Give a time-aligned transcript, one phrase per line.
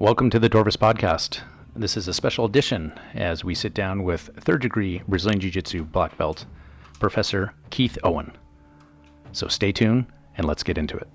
[0.00, 1.40] Welcome to the Dorvis Podcast.
[1.74, 5.82] This is a special edition as we sit down with third degree Brazilian Jiu Jitsu
[5.82, 6.46] black belt,
[7.00, 8.30] Professor Keith Owen.
[9.32, 10.06] So stay tuned
[10.36, 11.08] and let's get into it.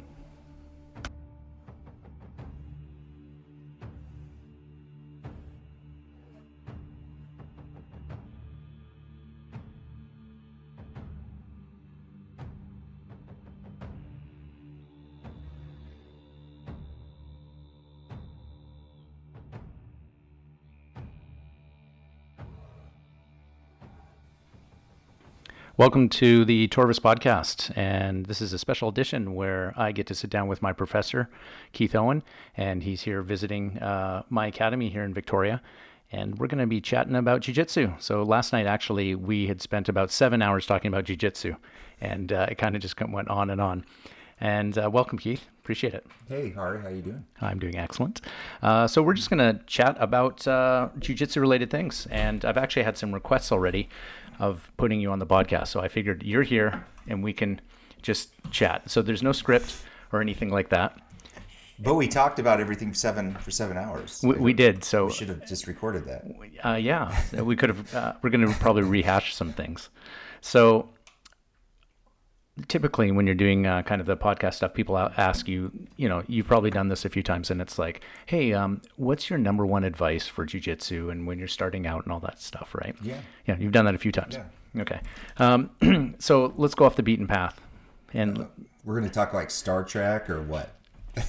[25.84, 30.16] Welcome to the Torvis podcast, and this is a special edition where I get to
[30.16, 31.30] sit down with my professor,
[31.74, 32.24] Keith Owen,
[32.56, 35.62] and he's here visiting uh, my academy here in Victoria,
[36.10, 37.96] and we're going to be chatting about jiu-jitsu.
[38.00, 41.54] So last night, actually, we had spent about seven hours talking about jiu-jitsu,
[42.00, 43.84] and uh, it kind of just went on and on.
[44.40, 45.48] And uh, welcome, Keith.
[45.60, 46.06] Appreciate it.
[46.30, 47.26] Hey, Hari, how are you doing?
[47.42, 48.22] I'm doing excellent.
[48.62, 52.84] Uh, so we're just going to chat about uh, jiu-jitsu related things, and I've actually
[52.84, 53.90] had some requests already
[54.40, 55.68] of putting you on the podcast.
[55.68, 57.62] So I figured you're here and we can
[58.02, 58.90] just chat.
[58.90, 59.76] So there's no script
[60.12, 60.98] or anything like that.
[61.80, 64.22] But we talked about everything seven for seven hours.
[64.24, 64.84] We, we did.
[64.84, 66.26] So we should have just recorded that.
[66.64, 67.96] Uh, yeah, we could have.
[67.96, 69.90] Uh, we're going to probably rehash some things.
[70.42, 70.90] So
[72.68, 76.22] typically when you're doing uh, kind of the podcast stuff people ask you you know
[76.28, 79.66] you've probably done this a few times and it's like hey um, what's your number
[79.66, 82.96] one advice for jiu-jitsu and when you're starting out and all that stuff right?
[83.02, 83.18] Yeah.
[83.48, 84.36] Yeah you've done that a few times.
[84.36, 84.82] Yeah.
[84.82, 85.00] okay.
[85.38, 87.60] Um, so let's go off the beaten path
[88.14, 88.46] and uh,
[88.84, 90.76] we're going to talk like star trek or what?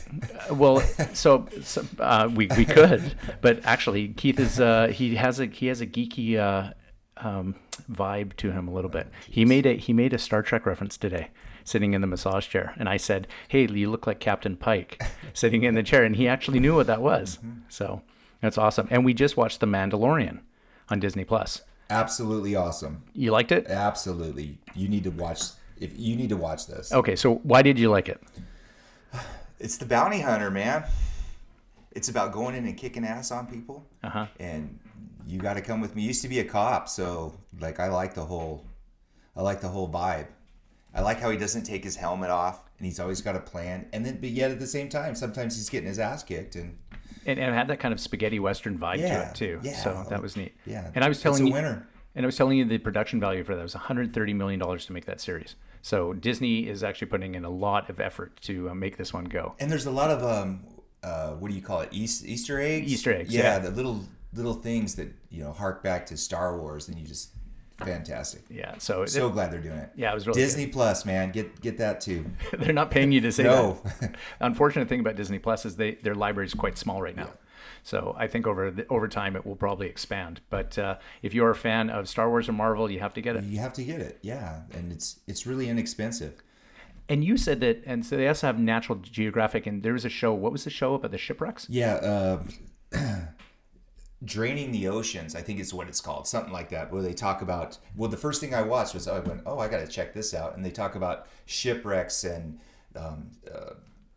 [0.51, 0.81] Well,
[1.15, 5.67] so, so uh, we we could, but actually, Keith is uh, he has a he
[5.67, 6.73] has a geeky uh,
[7.19, 7.55] um,
[7.91, 9.09] vibe to him a little bit.
[9.29, 11.29] He made a he made a Star Trek reference today,
[11.65, 15.03] sitting in the massage chair, and I said, "Hey, you look like Captain Pike,
[15.33, 17.39] sitting in the chair," and he actually knew what that was.
[17.39, 17.61] Mm-hmm.
[17.69, 18.03] So
[18.41, 18.89] that's awesome.
[18.91, 20.41] And we just watched The Mandalorian
[20.91, 21.63] on Disney Plus.
[21.91, 23.03] Absolutely awesome.
[23.13, 23.67] You liked it?
[23.69, 24.59] Absolutely.
[24.75, 25.43] You need to watch.
[25.79, 26.93] If you need to watch this.
[26.93, 28.21] Okay, so why did you like it?
[29.61, 30.85] It's the bounty hunter, man.
[31.93, 33.87] It's about going in and kicking ass on people.
[34.03, 34.27] Uh-huh.
[34.39, 34.79] And
[35.27, 36.03] you got to come with me.
[36.03, 38.65] used to be a cop, so like I like the whole,
[39.37, 40.27] I like the whole vibe.
[40.95, 43.87] I like how he doesn't take his helmet off, and he's always got a plan.
[43.93, 46.79] And then, but yet at the same time, sometimes he's getting his ass kicked, and
[47.27, 49.61] and, and it had that kind of spaghetti western vibe yeah, to it too.
[49.63, 50.55] Yeah, so that was neat.
[50.67, 51.89] Yeah, and I was telling you, winner.
[52.15, 54.93] And I was telling you the production value for that was 130 million dollars to
[54.93, 55.57] make that series.
[55.83, 59.25] So Disney is actually putting in a lot of effort to uh, make this one
[59.25, 59.55] go.
[59.59, 60.65] And there's a lot of um,
[61.03, 61.89] uh, what do you call it?
[61.93, 62.91] East, Easter eggs.
[62.91, 63.35] Easter eggs.
[63.35, 66.99] Yeah, yeah, the little little things that you know hark back to Star Wars, and
[66.99, 67.31] you just
[67.79, 68.43] fantastic.
[68.49, 69.91] Yeah, so so glad they're doing it.
[69.97, 70.73] Yeah, it was really Disney good.
[70.75, 72.27] Plus, man, get get that too.
[72.59, 73.81] they're not paying you to say no.
[74.01, 74.17] that.
[74.41, 77.25] Unfortunate thing about Disney Plus is they their library is quite small right now.
[77.25, 77.31] Yeah.
[77.85, 80.41] So I think over the, over time it will probably expand.
[80.49, 83.37] But uh, if you're a fan of Star Wars or Marvel, you have to get
[83.37, 83.45] it.
[83.45, 86.43] You have to get it, yeah, and it's it's really inexpensive.
[87.07, 90.09] And you said that, and so they also have Natural Geographic, and there was a
[90.09, 90.33] show.
[90.33, 91.67] What was the show about the shipwrecks?
[91.69, 92.43] Yeah, uh,
[94.25, 95.35] draining the oceans.
[95.35, 96.93] I think is what it's called, something like that.
[96.93, 97.79] Where they talk about.
[97.97, 100.35] Well, the first thing I watched was I went, oh, I got to check this
[100.35, 102.59] out, and they talk about shipwrecks and.
[102.97, 103.75] Um, uh,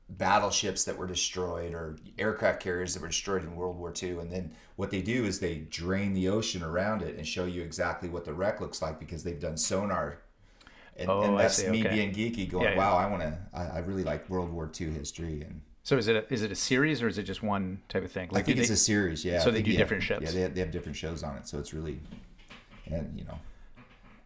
[0.10, 4.20] battleships that were destroyed or aircraft carriers that were destroyed in World War II.
[4.20, 7.62] And then what they do is they drain the ocean around it and show you
[7.62, 10.20] exactly what the wreck looks like because they've done sonar
[10.98, 11.96] and, oh, and that's see, me okay.
[11.96, 12.78] being geeky, going, Yeah, yeah.
[12.78, 13.38] "Wow, I want to.
[13.54, 16.52] I, I really like World War II history." And So is it a, is it
[16.52, 18.28] a series or is it just one type of thing?
[18.34, 19.24] I think it's they- a series.
[19.24, 19.40] Yeah.
[19.40, 20.22] so they do yeah, different ships.
[20.22, 22.02] Yeah, they have, they have different shows on it, so it's really,
[22.88, 23.40] and you know,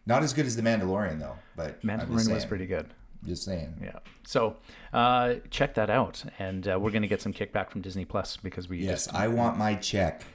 [0.04, 1.36] not as good as the Mandalorian though.
[1.54, 2.92] But Mandalorian was pretty good.
[3.24, 3.74] Just saying.
[3.80, 4.00] Yeah.
[4.24, 4.56] So
[4.92, 8.36] uh, check that out, and uh, we're going to get some kickback from Disney Plus
[8.38, 9.14] because we Yes, just.
[9.14, 10.24] I want my check.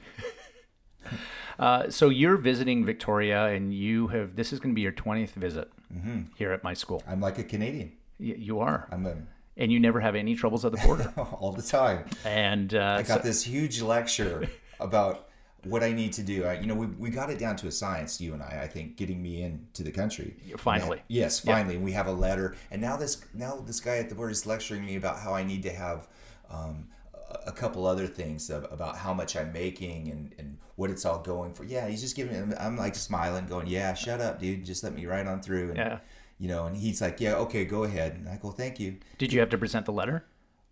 [1.58, 5.30] Uh, so you're visiting Victoria, and you have this is going to be your 20th
[5.32, 6.20] visit Mm-hmm.
[6.36, 7.02] here at my school.
[7.08, 7.92] I'm like a Canadian.
[8.20, 9.16] Y- you are, I'm a,
[9.58, 11.12] and you never have any troubles at the border.
[11.16, 12.04] all the time.
[12.24, 14.48] and uh, I got so- this huge lecture
[14.80, 15.26] about
[15.64, 16.44] what I need to do.
[16.44, 18.66] I, you know, we, we got it down to a science, you and I, I
[18.68, 20.36] think, getting me into the country.
[20.56, 21.02] Finally.
[21.08, 21.74] Yes, finally.
[21.74, 22.54] And we have a letter.
[22.70, 25.42] And now this now this guy at the board is lecturing me about how I
[25.42, 26.06] need to have
[26.48, 31.04] um, a- a couple other things about how much I'm making and, and what it's
[31.04, 31.64] all going for.
[31.64, 34.64] Yeah, he's just giving I'm like smiling, going, Yeah, shut up, dude.
[34.64, 35.70] Just let me right on through.
[35.70, 35.98] And, Yeah.
[36.38, 38.14] You know, and he's like, Yeah, okay, go ahead.
[38.14, 38.96] And I go, Thank you.
[39.18, 40.24] did you have to present the letter?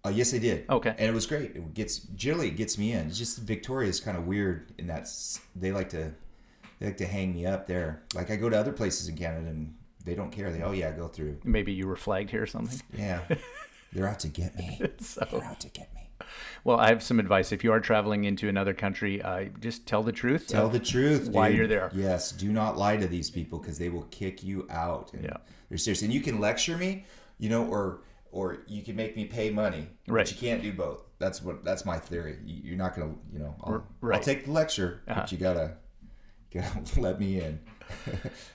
[0.05, 0.65] Uh, yes, I did.
[0.71, 0.91] Okay.
[0.91, 1.57] and it was great.
[1.57, 3.09] It gets generally it gets me in.
[3.09, 5.09] It's just Victoria's kind of weird in that
[5.57, 6.13] they like to
[6.79, 8.03] they like to hang me up there.
[8.15, 9.75] Like I go to other places in Canada and
[10.05, 10.53] they don't care.
[10.53, 11.39] They oh yeah, go through.
[11.43, 12.81] Maybe you were flagged here or something.
[12.97, 13.23] Yeah,
[13.93, 14.81] They're out to get me.
[15.01, 16.03] So- They're out to get me.
[16.65, 17.53] Well, I have some advice.
[17.53, 20.49] If you are traveling into another country, uh, just tell the truth.
[20.49, 21.29] Tell the truth.
[21.29, 21.59] Why dude.
[21.59, 21.91] you're there.
[21.95, 22.33] Yes.
[22.33, 25.13] Do not lie to these people because they will kick you out.
[25.13, 25.37] And Yeah.
[25.69, 26.03] They're serious.
[26.03, 27.05] And you can lecture me,
[27.39, 28.01] you know, or
[28.33, 29.89] or you can make me pay money.
[30.09, 30.25] Right.
[30.27, 31.05] But you can't do both.
[31.19, 31.65] That's what.
[31.65, 32.39] That's my theory.
[32.45, 33.15] You- You're not gonna.
[33.33, 33.55] You know.
[33.63, 34.17] I'll, Right.
[34.17, 35.21] I'll take the lecture, Uh-huh.
[35.21, 35.75] but you gotta.
[36.53, 37.61] Gotta let me in.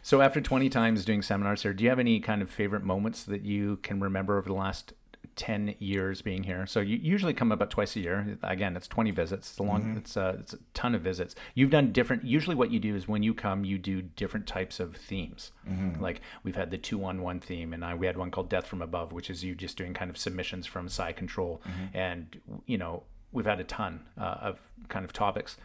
[0.01, 3.23] So after 20 times doing seminars here, do you have any kind of favorite moments
[3.25, 4.93] that you can remember over the last
[5.35, 6.65] 10 years being here?
[6.65, 8.37] So you usually come about twice a year.
[8.43, 9.51] Again, it's 20 visits.
[9.51, 9.97] It's a long, mm-hmm.
[9.97, 11.35] it's a, it's a ton of visits.
[11.55, 14.79] You've done different, usually what you do is when you come, you do different types
[14.79, 15.51] of themes.
[15.69, 16.01] Mm-hmm.
[16.01, 18.67] Like we've had the two on one theme and I, we had one called death
[18.67, 21.61] from above, which is you just doing kind of submissions from side control.
[21.67, 21.97] Mm-hmm.
[21.97, 25.57] And, you know, we've had a ton uh, of kind of topics.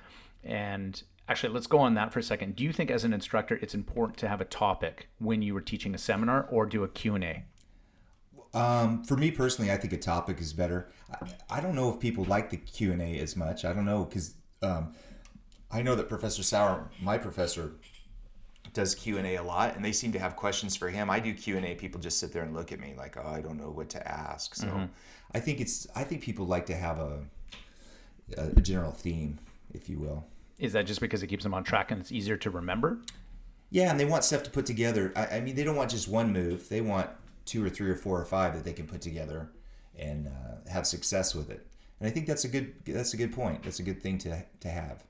[0.44, 2.56] And actually, let's go on that for a second.
[2.56, 5.60] Do you think as an instructor, it's important to have a topic when you were
[5.60, 7.44] teaching a seminar or do a Q&A?
[8.56, 10.88] Um, for me personally, I think a topic is better.
[11.12, 13.64] I, I don't know if people like the Q and A as much.
[13.64, 14.94] I don't know because um,
[15.70, 17.72] I know that Professor Sauer, my professor,
[18.72, 21.10] does Q and A a lot, and they seem to have questions for him.
[21.10, 21.74] I do Q and A.
[21.74, 24.08] People just sit there and look at me like, oh, I don't know what to
[24.08, 24.54] ask.
[24.54, 24.88] So
[25.34, 25.86] I think it's.
[25.94, 27.20] I think people like to have a,
[28.38, 29.38] a general theme,
[29.74, 30.24] if you will.
[30.58, 32.98] Is that just because it keeps them on track and it's easier to remember?
[33.68, 35.12] Yeah, and they want stuff to put together.
[35.14, 36.68] I, I mean, they don't want just one move.
[36.70, 37.10] They want
[37.46, 39.48] two or three or four or five that they can put together
[39.98, 41.66] and uh, have success with it.
[42.00, 43.62] And I think that's a good that's a good point.
[43.62, 45.04] That's a good thing to to have.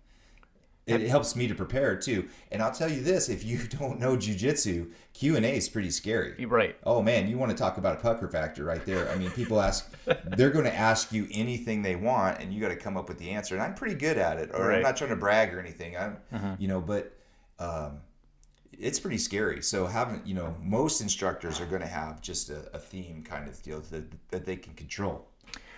[0.86, 2.28] It, it helps me to prepare too.
[2.52, 5.90] And I'll tell you this: if you don't know jujitsu, Q and A is pretty
[5.90, 6.46] scary.
[6.46, 6.76] Right.
[6.84, 9.10] Oh man, you want to talk about a pucker factor right there.
[9.10, 9.92] I mean, people ask,
[10.24, 13.18] they're going to ask you anything they want, and you got to come up with
[13.18, 13.56] the answer.
[13.56, 14.50] And I'm pretty good at it.
[14.54, 14.76] Or Right.
[14.76, 15.96] I'm not trying to brag or anything.
[15.96, 16.18] I'm,
[16.60, 17.12] you know, but
[17.58, 17.98] um,
[18.78, 19.62] it's pretty scary.
[19.62, 23.48] So having, you know, most instructors are going to have just a, a theme kind
[23.48, 25.26] of deal that, that they can control.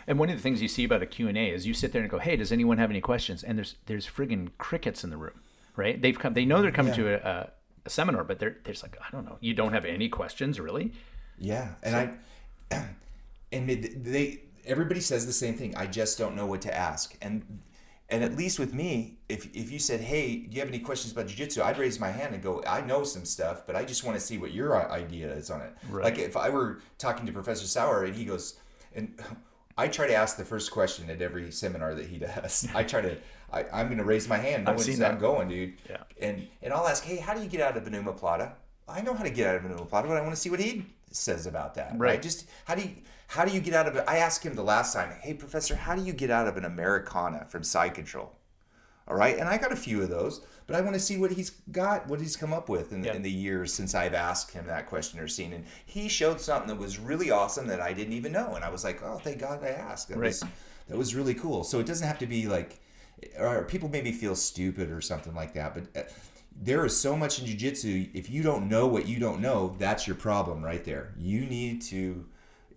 [0.06, 2.11] And one of the things you see about a Q&A is you sit there and
[2.11, 5.43] go, "Hey, does anyone have any questions?" And there's there's friggin' crickets in the room,
[5.77, 6.00] right?
[6.00, 7.50] They've come they know they're coming to a, a,
[7.85, 9.37] a seminar, but they're they're just like, "I don't know.
[9.41, 10.95] You don't have any questions, really?"
[11.39, 12.85] Yeah, and I,
[13.53, 15.77] and they everybody says the same thing.
[15.77, 17.61] I just don't know what to ask, and
[18.10, 21.12] and at least with me, if if you said, "Hey, do you have any questions
[21.12, 24.05] about jujitsu?" I'd raise my hand and go, "I know some stuff, but I just
[24.05, 26.05] want to see what your idea is on it." Right.
[26.05, 28.58] Like if I were talking to Professor Sauer and he goes,
[28.94, 29.19] and
[29.78, 32.66] I try to ask the first question at every seminar that he does.
[32.75, 33.16] I try to.
[33.52, 34.64] I, I'm going to raise my hand.
[34.64, 35.20] No I've one's seen I'm that.
[35.20, 35.75] going, dude.
[35.88, 36.02] Yeah.
[36.20, 38.52] And and I'll ask, hey, how do you get out of an omoplata?
[38.88, 40.61] I know how to get out of an omoplata, but I want to see what
[40.61, 41.93] he says about that.
[41.96, 42.20] Right.
[42.23, 42.90] Just how do you
[43.29, 44.05] how do you get out of it?
[44.08, 46.64] I asked him the last time, hey professor, how do you get out of an
[46.64, 48.32] Americana from side control?
[49.06, 51.31] All right, and I got a few of those, but I want to see what
[51.32, 53.14] he's got, what he's come up with in, Yeah.
[53.14, 55.55] in the years since I've asked him that question or seen.
[55.55, 58.69] And he showed something that was really awesome that I didn't even know, and I
[58.69, 60.08] was like, oh, thank God I asked.
[60.08, 60.26] That Right.
[60.29, 60.44] was
[60.88, 61.64] that was really cool.
[61.64, 62.81] So it doesn't have to be like,
[63.38, 65.85] or people maybe feel stupid or something like that, but.
[65.99, 66.06] Uh,
[66.60, 68.10] There is so much in jujitsu.
[68.14, 71.14] If you don't know what you don't know, that's your problem right there.
[71.16, 72.26] You need to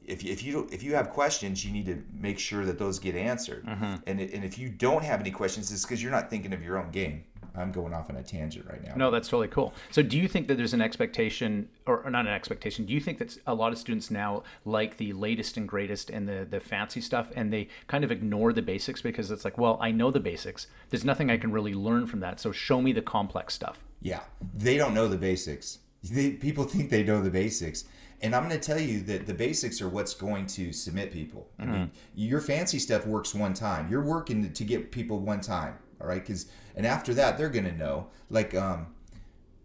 [0.05, 3.15] if, if you if you have questions, you need to make sure that those get
[3.15, 3.65] answered.
[3.65, 3.95] Mm-hmm.
[4.07, 6.77] And and if you don't have any questions, it's because you're not thinking of your
[6.77, 7.23] own game.
[7.55, 8.95] I'm going off on a tangent right now.
[8.95, 9.73] No, that's totally cool.
[9.89, 12.85] So, do you think that there's an expectation, or, or not an expectation?
[12.85, 16.27] Do you think that a lot of students now like the latest and greatest and
[16.27, 19.77] the the fancy stuff, and they kind of ignore the basics because it's like, well,
[19.81, 20.67] I know the basics.
[20.89, 22.39] There's nothing I can really learn from that.
[22.39, 23.83] So, show me the complex stuff.
[24.01, 24.21] Yeah,
[24.53, 25.79] they don't know the basics.
[26.03, 27.85] They, people think they know the basics,
[28.21, 31.47] and I'm going to tell you that the basics are what's going to submit people.
[31.59, 31.89] I mean, mm-hmm.
[32.15, 33.89] your fancy stuff works one time.
[33.89, 36.21] You're working to get people one time, all right?
[36.25, 38.07] Because and after that, they're going to know.
[38.29, 38.87] Like, um,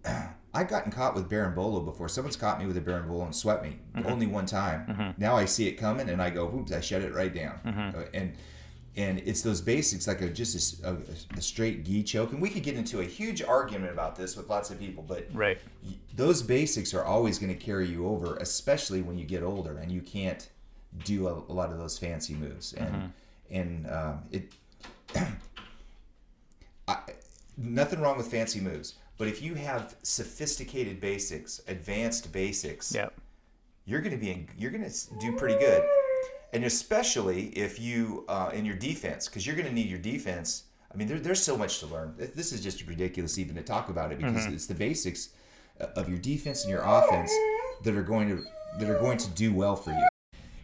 [0.54, 2.08] I've gotten caught with Bolo before.
[2.08, 5.14] Someone's caught me with a Bolo and swept me only one time.
[5.18, 7.60] Now I see it coming and I go, "Oops!" I shut it right down.
[7.96, 8.32] Uh, And
[8.98, 12.32] and it's those basics like a just a straight gi choke.
[12.32, 15.26] And we could get into a huge argument about this with lots of people, but
[15.34, 15.58] Right.
[16.14, 19.92] those basics are always going to carry you over, especially when you get older and
[19.92, 20.48] you can't
[21.04, 22.72] do a, a lot of those fancy moves.
[22.72, 23.12] And
[23.50, 24.50] and um, it
[26.88, 26.98] I,
[27.56, 33.08] nothing wrong with fancy moves, but if you have sophisticated basics, advanced basics, Yeah.
[33.84, 35.84] you're going to be in, you're going to do pretty good,
[36.52, 40.64] and especially if you uh, in your defense, because you're going to need your defense.
[40.92, 42.14] I mean, there, there's so much to learn.
[42.16, 45.30] This is just ridiculous even to talk about it because it's the basics
[45.80, 47.32] uh, of your defense and your offense
[47.84, 48.44] that are going to
[48.78, 50.06] that are going to do well for you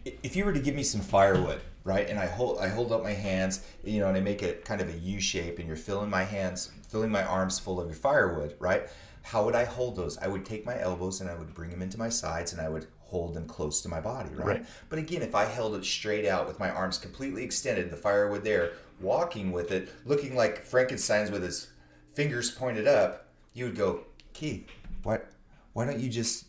[0.05, 3.03] if you were to give me some firewood, right, and I hold I hold up
[3.03, 5.77] my hands, you know, and I make it kind of a U shape, and you're
[5.77, 8.89] filling my hands, filling my arms full of your firewood, right?
[9.23, 10.19] How would I hold those?
[10.19, 12.69] I would take my elbows and I would bring them into my sides, and I
[12.69, 14.47] would hold them close to my body, right?
[14.47, 14.67] Right.
[14.89, 18.43] But again, if I held it straight out with my arms completely extended, the firewood
[18.43, 21.71] there, walking with it, looking like Frankenstein's with his
[22.15, 24.67] fingers pointed up, you would go, Keith,
[25.03, 25.31] what?
[25.75, 26.47] Why don't you just,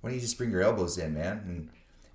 [0.00, 1.42] why don't you just bring your elbows in, man?
[1.46, 1.70] And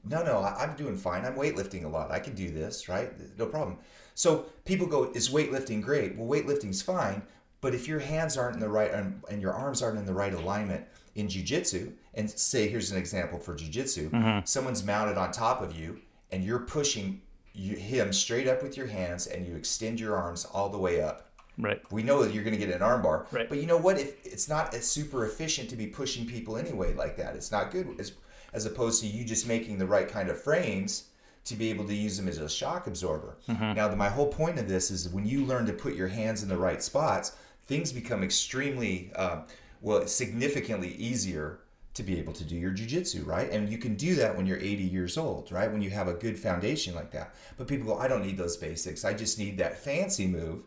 [0.10, 1.26] no, no, I, I'm doing fine.
[1.26, 2.12] I'm weightlifting a lot.
[2.12, 3.12] I can do this, right?
[3.38, 3.78] No problem.
[4.16, 6.16] So people go, is weightlifting great?
[6.16, 7.22] Well, weightlifting's fine,
[7.62, 10.14] but if your hands aren't in the right and, and your arms aren't in the
[10.14, 10.86] right alignment
[11.16, 14.40] in jujitsu, and say here's an example for jujitsu, mm-hmm.
[14.44, 16.00] someone's mounted on top of you
[16.32, 17.22] and you're pushing
[17.54, 21.02] you, him straight up with your hands and you extend your arms all the way
[21.02, 21.30] up.
[21.60, 21.82] Right.
[21.92, 23.50] We know that you're going to get an armbar, Right.
[23.50, 24.00] but you know what?
[24.00, 27.72] If it's not as super efficient to be pushing people anyway like that, it's not
[27.72, 28.00] good.
[28.00, 28.14] As,
[28.54, 31.10] as opposed to you just making the right kind of frames
[31.46, 33.38] to be able to use them as a shock absorber.
[33.74, 36.44] Now, the, my whole point of this is when you learn to put your hands
[36.44, 37.36] in the right spots,
[37.68, 39.42] things become extremely, uh,
[39.82, 41.60] well, significantly easier
[41.94, 43.50] to be able to do your jujitsu, right?
[43.50, 45.72] And you can do that when you're 80 years old, right?
[45.72, 47.34] When you have a good foundation like that.
[47.58, 49.04] But people go, I don't need those basics.
[49.04, 50.64] I just need that fancy move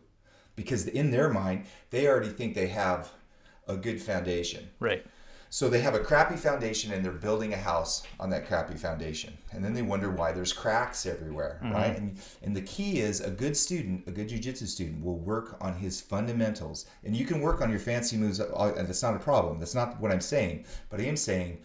[0.55, 3.11] because in their mind, they already think they have
[3.67, 4.67] a good foundation.
[4.79, 5.05] Right.
[5.53, 9.37] So they have a crappy foundation and they're building a house on that crappy foundation.
[9.51, 11.73] And then they wonder why there's cracks everywhere, mm-hmm.
[11.73, 11.97] right?
[11.97, 15.75] And and the key is a good student, a good jujitsu student will work on
[15.75, 16.85] his fundamentals.
[17.03, 19.59] And you can work on your fancy moves uh, uh, and that's not a problem.
[19.59, 21.57] That's not what I'm saying, but I am saying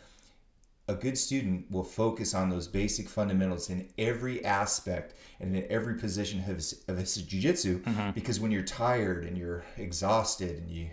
[0.88, 5.94] a good student will focus on those basic fundamentals in every aspect and in every
[5.94, 8.10] position of his, of his jiu-jitsu mm-hmm.
[8.12, 10.88] because when you're tired and you're exhausted and you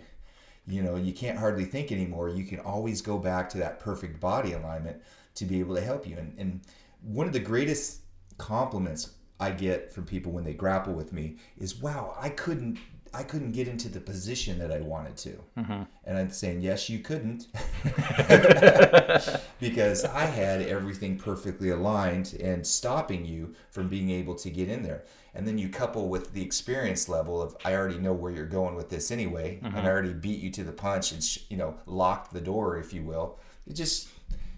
[0.66, 2.28] you know you can't hardly think anymore.
[2.28, 5.02] You can always go back to that perfect body alignment
[5.34, 6.16] to be able to help you.
[6.16, 6.60] And, and
[7.02, 8.00] one of the greatest
[8.38, 12.78] compliments i get from people when they grapple with me is wow i couldn't
[13.12, 15.30] i couldn't get into the position that i wanted to.
[15.58, 15.82] Mm-hmm.
[16.04, 17.46] And i'm saying yes you couldn't.
[19.60, 24.82] Because I had everything perfectly aligned and stopping you from being able to get in
[24.82, 25.04] there.
[25.34, 28.76] And then you couple with the experience level of I already know where you're going
[28.76, 31.74] with this anyway, and I already beat you to the punch and sh- you know
[31.86, 33.38] locked the door, if you will.
[33.66, 34.08] It just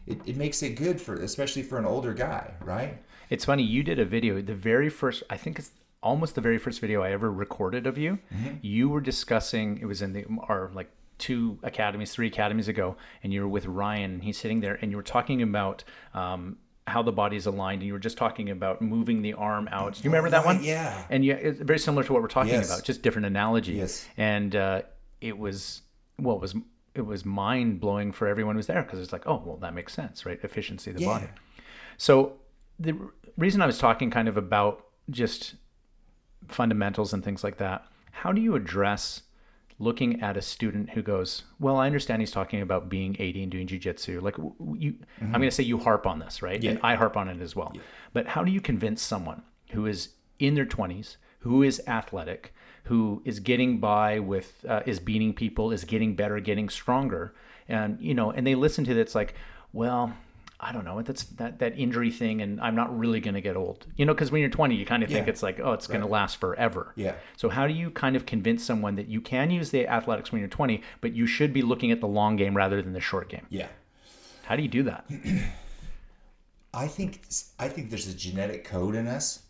[0.06, 3.02] it, it makes it good for especially for an older guy, right?
[3.30, 3.62] It's funny.
[3.62, 4.40] You did a video.
[4.42, 5.70] The very first, I think it's
[6.02, 8.18] almost the very first video I ever recorded of you.
[8.62, 9.78] You were discussing.
[9.78, 13.64] It was in the our like two academies, three academies ago, and you were with
[13.66, 14.12] Ryan.
[14.14, 15.84] and He's sitting there, and you were talking about.
[16.12, 19.68] Um, how the body is aligned, and you were just talking about moving the arm
[19.72, 19.94] out.
[19.94, 20.62] Do you remember that one?
[20.62, 21.04] yeah.
[21.10, 22.66] And yeah, it's very similar to what we're talking Yes.
[22.70, 23.72] about, just different analogy.
[23.72, 24.06] Yes.
[24.16, 24.82] And uh,
[25.20, 25.82] it was
[26.18, 26.54] well, it was
[26.94, 29.74] it was mind blowing for everyone who was there because it's like, oh, well, that
[29.74, 30.38] makes sense, right?
[30.42, 31.08] Efficiency of the Yeah.
[31.08, 31.26] body.
[31.98, 32.34] So
[32.78, 32.96] the
[33.36, 35.56] reason I was talking kind of about just
[36.48, 39.22] fundamentals and things like that, how do you address
[39.78, 43.52] looking at a student who goes, well, I understand he's talking about being 80 and
[43.52, 44.22] doing jujitsu.
[44.22, 44.36] Like
[44.78, 46.62] you, I'm going to say you harp on this, right?
[46.70, 47.72] And I harp on it as well.
[48.12, 49.42] But how do you convince someone
[49.72, 52.54] who is in their 20s, who is athletic,
[52.84, 57.34] who is getting by with, uh, is beating people, is getting better, getting stronger,
[57.68, 59.34] and you know, and they listen to this like,
[59.72, 60.14] well,
[60.58, 61.02] I don't know.
[61.02, 63.86] That's that that injury thing, and I'm not really going to get old.
[63.96, 65.30] You know, because when you're 20, you kind of think Yeah.
[65.30, 66.92] it's like, oh, it's going to last forever.
[66.96, 67.14] Yeah.
[67.36, 70.40] So how do you kind of convince someone that you can use the athletics when
[70.40, 73.28] you're 20, but you should be looking at the long game rather than the short
[73.28, 73.46] game?
[73.50, 73.68] Yeah.
[74.44, 75.04] How do you do that?
[76.74, 77.20] I think
[77.58, 79.42] I think there's a genetic code in us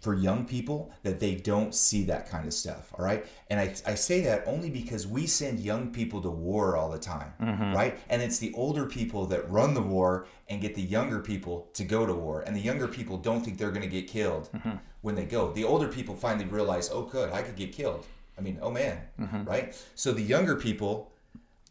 [0.00, 2.92] for young people that they don't see that kind of stuff.
[2.96, 6.76] All right, and I, I say that only because we send young people to war
[6.76, 7.74] all the time, mm-hmm.
[7.74, 7.98] right?
[8.08, 11.84] And it's the older people that run the war and get the younger people to
[11.84, 14.76] go to war, and the younger people don't think they're going to get killed mm-hmm.
[15.02, 15.52] when they go.
[15.52, 18.06] The older people finally realize, oh, good, I could get killed.
[18.36, 19.44] I mean, oh man, mm-hmm.
[19.44, 19.76] right?
[19.96, 21.10] So the younger people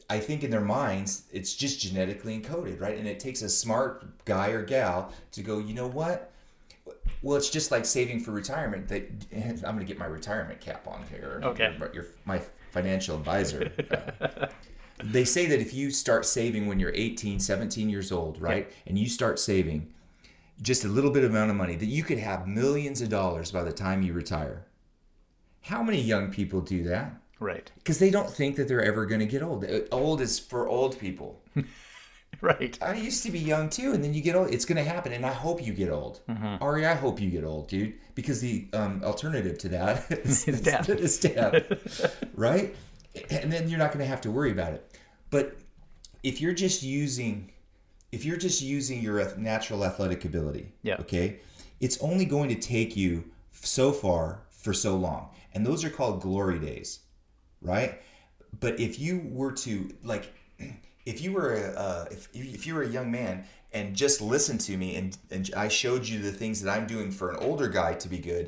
[0.09, 2.97] I think in their minds, it's just genetically encoded, right?
[2.97, 6.31] And it takes a smart guy or gal to go, you know what?
[7.21, 8.87] Well, it's just like saving for retirement.
[8.89, 11.41] That I'm going to get my retirement cap on here.
[11.43, 11.75] Okay.
[11.79, 13.71] Your, your- my financial advisor.
[14.21, 14.47] Uh,
[15.03, 18.71] they say that if you start saving when you're 18, 17 years old, right?
[18.85, 19.93] And you start saving
[20.61, 23.63] just a little bit amount of money, that you could have millions of dollars by
[23.63, 24.65] the time you retire.
[25.61, 27.13] How many young people do that?
[27.39, 27.71] Right.
[27.75, 29.63] because they don't think that they're ever going to get old.
[29.63, 31.39] Uh, Old is for old people.
[32.41, 32.77] Right.
[32.83, 34.53] I used to be young too, and then you get old.
[34.53, 36.19] It's going to happen, and I hope you get old.
[36.61, 40.61] Ari, I hope you get old, dude, because the um, alternative to that is, Is
[40.61, 40.87] death.
[40.87, 42.75] is death, right?
[43.31, 44.99] And then you're not going to have to worry about it.
[45.31, 45.57] But
[46.21, 47.51] if you're just using,
[48.11, 50.97] if you're just using your natural athletic ability, Yeah.
[50.99, 51.39] okay,
[51.79, 56.21] it's only going to take you so far for so long, and those are called
[56.21, 56.99] glory days
[57.61, 57.99] right?
[58.59, 60.31] But if you were to like,
[61.11, 63.35] if you were a, uh, if if you were a young man
[63.73, 67.09] and just listen to me and, and I showed you the things that I'm doing
[67.11, 68.45] for an older guy to be good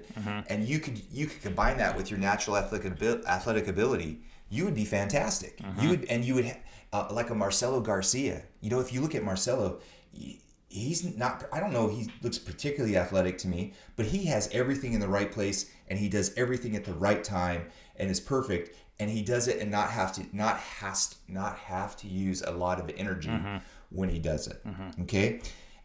[0.50, 4.12] and you could you could combine that with your natural athletic abil- athletic ability
[4.51, 5.54] you would be fantastic.
[5.82, 6.62] You would and you would ha-
[6.96, 8.38] uh, like a Marcelo Garcia.
[8.62, 9.80] You know if you look at Marcelo
[10.12, 14.44] he- he's not I don't know he looks particularly athletic to me but he has
[14.62, 17.62] everything in the right place and he does everything at the right time
[17.98, 21.96] and is perfect and he does it and not have to not has not have
[21.98, 23.58] to use a lot of energy mm-hmm.
[23.89, 24.65] when he does it.
[24.65, 25.03] Mm-hmm.
[25.03, 25.41] Okay?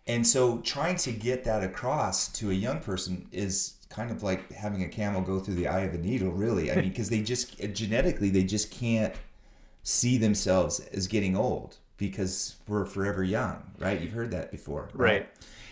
[0.06, 4.52] And so trying to get that across to a young person is kind of like
[4.52, 6.73] having a camel go through the eye of a needle really.
[6.73, 9.14] I mean because they just genetically they just can't
[9.83, 14.00] see themselves as getting old because we're forever young right?
[14.00, 15.28] You've heard that before Right.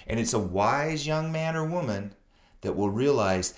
[0.06, 2.14] and it's a wise young man or woman
[2.60, 3.54] that will realize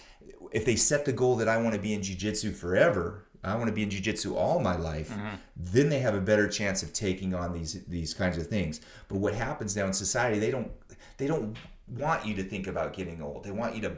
[0.50, 3.66] if they set the goal that I want to be in jiu-jitsu forever, I want
[3.66, 5.36] to be in jiu-jitsu all my life, mm-hmm.
[5.56, 8.80] then they have a better chance of taking on these these kinds of things.
[9.08, 10.70] But what happens now in society, they don't
[11.18, 11.56] they don't
[11.88, 13.44] want you to think about getting old.
[13.44, 13.96] They want you to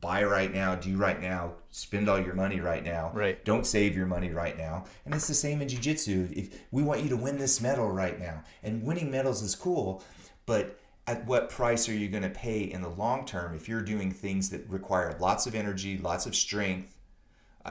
[0.00, 3.10] buy right now, do right now, spend all your money right now.
[3.14, 3.42] Right.
[3.44, 4.84] Don't save your money right now.
[5.04, 6.28] And it's the same in jiu-jitsu.
[6.32, 8.42] If we want you to win this medal right now.
[8.62, 10.02] And winning medals is cool,
[10.44, 13.82] but at what price are you going to pay in the long term if you're
[13.82, 16.95] doing things that require lots of energy, lots of strength?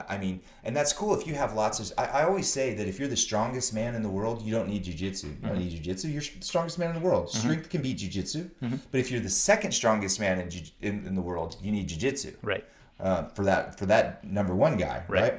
[0.08, 1.92] I mean, and that's cool if you have lots of.
[1.98, 4.68] I, I always say that if you're the strongest man in the world, you don't
[4.68, 5.24] need jujitsu.
[5.24, 6.12] You don't need jujitsu.
[6.12, 7.30] You're the strongest man in the world.
[7.30, 8.50] Strength can beat jujitsu.
[8.90, 10.50] But if you're the second strongest man in,
[10.80, 12.64] in, in the world, you need jujitsu Right.
[13.00, 15.22] uh, for that for that number one guy, Right.
[15.22, 15.34] right?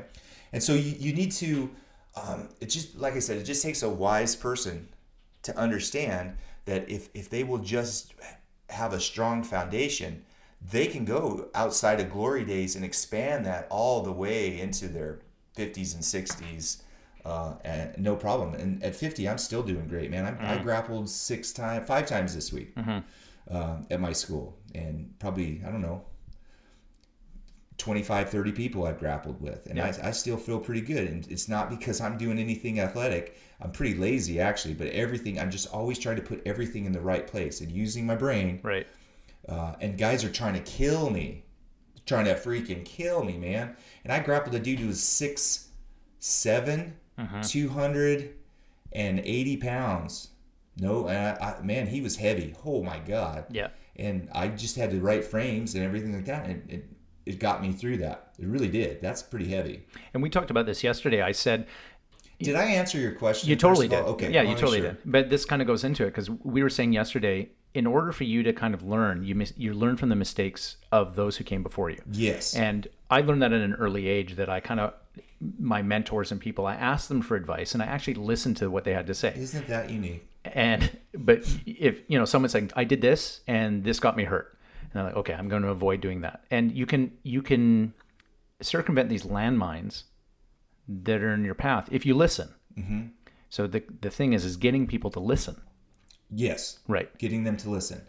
[0.54, 1.70] And so you, you need to.
[2.16, 4.88] Um, it just like I said, it just takes a wise person
[5.44, 6.36] to understand
[6.66, 8.14] that if if they will just
[8.70, 10.24] have a strong foundation,
[10.62, 15.20] they can go outside of glory days and expand that all the way into their
[15.56, 16.82] 50s and 60s.
[17.26, 18.54] Uh, and no problem.
[18.54, 20.26] And at 50, I'm still doing great, man.
[20.26, 22.74] I, I grappled six times, five times this week
[23.50, 26.04] um, at my school, and probably I don't know
[27.78, 31.48] 25 30 people i've grappled with and I, I still feel pretty good and it's
[31.48, 36.00] not because i'm doing anything athletic i'm pretty lazy actually but everything i'm just always
[36.00, 38.88] trying to put everything in the right place and using my brain Right.
[39.48, 41.44] Uh, and guys are trying to kill me
[42.06, 45.70] trying to freaking kill me man and i grappled a dude who was six
[46.20, 46.96] seven,
[48.92, 50.30] 280 pounds
[50.80, 53.70] no I, I, man he was heavy oh my god Yeah.
[53.96, 56.86] and I just had the right frames and everything like that, and it,
[57.26, 58.32] it got me through that.
[58.40, 59.02] It really did.
[59.02, 59.86] That's pretty heavy.
[60.14, 61.22] And we talked about this yesterday.
[61.22, 61.66] I said
[62.40, 63.50] Did I answer your question?
[63.50, 64.00] you totally did.
[64.06, 64.32] Okay.
[64.32, 64.92] Yeah, you totally sure.
[64.92, 64.98] did.
[65.04, 68.24] But this kind of goes into it because we were saying yesterday, in order for
[68.24, 71.44] you to kind of learn, you mis- you learn from the mistakes of those who
[71.44, 72.02] came before you.
[72.12, 72.56] Yes.
[72.56, 74.96] And I learned that at an early age that I kind of
[75.60, 78.84] my mentors and people, I asked them for advice and I actually listened to what
[78.84, 79.32] they had to say.
[79.36, 80.28] Isn't that unique?
[80.44, 84.58] And but if you know someone's saying I did this and this got me hurt,
[84.92, 86.46] and I'm like, okay, I'm going to avoid doing that.
[86.50, 87.94] And you can you can
[88.60, 90.04] circumvent these landmines
[90.88, 92.50] that are in your path if you listen.
[92.76, 93.02] Mm-hmm.
[93.52, 95.62] So the the thing is, is getting people to listen.
[96.30, 96.80] Yes.
[96.88, 97.16] Right.
[97.18, 98.02] Getting them to listen,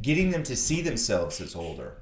[0.00, 1.98] getting them to see themselves as older.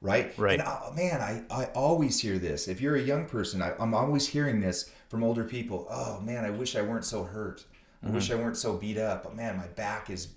[0.00, 0.36] Right.
[0.36, 0.58] Right.
[0.58, 2.66] And uh, man, I, I always hear this.
[2.66, 5.86] If you're a young person, I, I'm always hearing this from older people.
[5.90, 7.64] Oh man, I wish I weren't so hurt.
[8.04, 8.40] I wish Mm-hmm.
[8.40, 9.22] I weren't so beat up.
[9.22, 10.28] But man, my back is.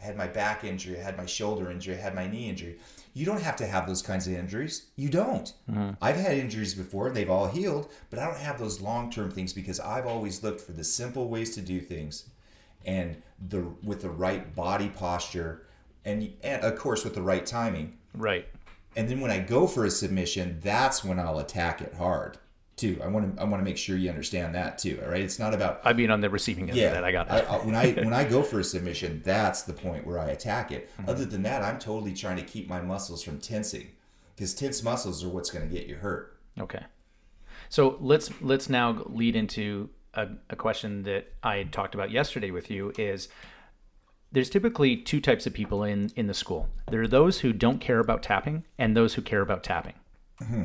[0.00, 0.98] I had my back injury.
[0.98, 1.94] I had my shoulder injury.
[1.94, 2.78] I had my knee injury.
[3.14, 4.86] You don't have to have those kinds of injuries.
[4.96, 5.52] You don't.
[5.70, 5.90] Mm-hmm.
[6.02, 9.30] I've had injuries before and they've all healed, but I don't have those long term
[9.30, 12.24] things because I've always looked for the simple ways to do things
[12.84, 15.66] and the with the right body posture
[16.04, 17.98] and, and of course with the right timing.
[18.14, 18.46] Right.
[18.94, 22.38] And then when I go for a submission, that's when I'll attack it hard
[22.76, 23.00] too.
[23.02, 25.00] I want to I want to make sure you understand that too.
[25.02, 26.88] All right, it's not about I mean on the receiving end yeah.
[26.88, 27.04] of that.
[27.04, 27.50] I got I, it.
[27.50, 30.72] I- when I when I go for a submission, that's the point where I attack
[30.72, 30.90] it.
[30.98, 31.10] Mm-hmm.
[31.10, 33.88] Other than that, I'm totally trying to keep my muscles from tensing
[34.34, 36.38] because tense muscles are what's going to get you hurt.
[36.58, 36.82] Okay.
[37.68, 42.70] So let's let's now lead into a, a question that I talked about yesterday with
[42.70, 43.28] you is
[44.30, 46.68] there's typically two types of people in in the school.
[46.90, 49.94] There are those who don't care about tapping and those who care about tapping.
[50.40, 50.64] Mm-hmm.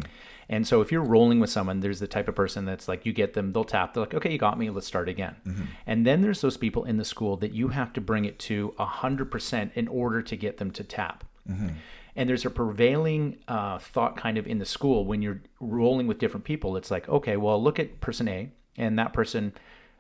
[0.50, 3.12] And so if you're rolling with someone, there's the type of person that's like you
[3.12, 5.36] get them, they'll tap, they're like, okay, you got me, let's start again.
[5.46, 5.64] Mm-hmm.
[5.86, 8.74] And then there's those people in the school that you have to bring it to
[8.80, 11.26] a 100% in order to get them to tap.
[11.50, 11.70] Mm-hmm.
[12.16, 16.18] And there's a prevailing uh, thought kind of in the school when you're rolling with
[16.18, 16.78] different people.
[16.78, 19.54] It's like, okay, well, look at person A, and that person,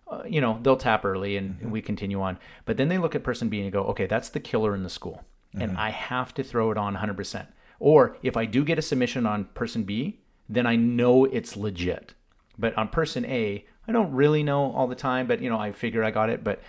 [0.07, 1.71] uh, you know, they'll tap early and, and mm-hmm.
[1.71, 2.37] we continue on.
[2.65, 4.89] But then they look at person B and go, okay, that's the killer in the
[4.89, 5.23] school.
[5.53, 5.79] And mm-hmm.
[5.79, 7.47] I have to throw it on 100%.
[7.79, 12.13] Or if I do get a submission on person B, then I know it's legit.
[12.57, 15.71] But on person A, I don't really know all the time, but you know, I
[15.71, 16.43] figure I got it.
[16.43, 16.61] But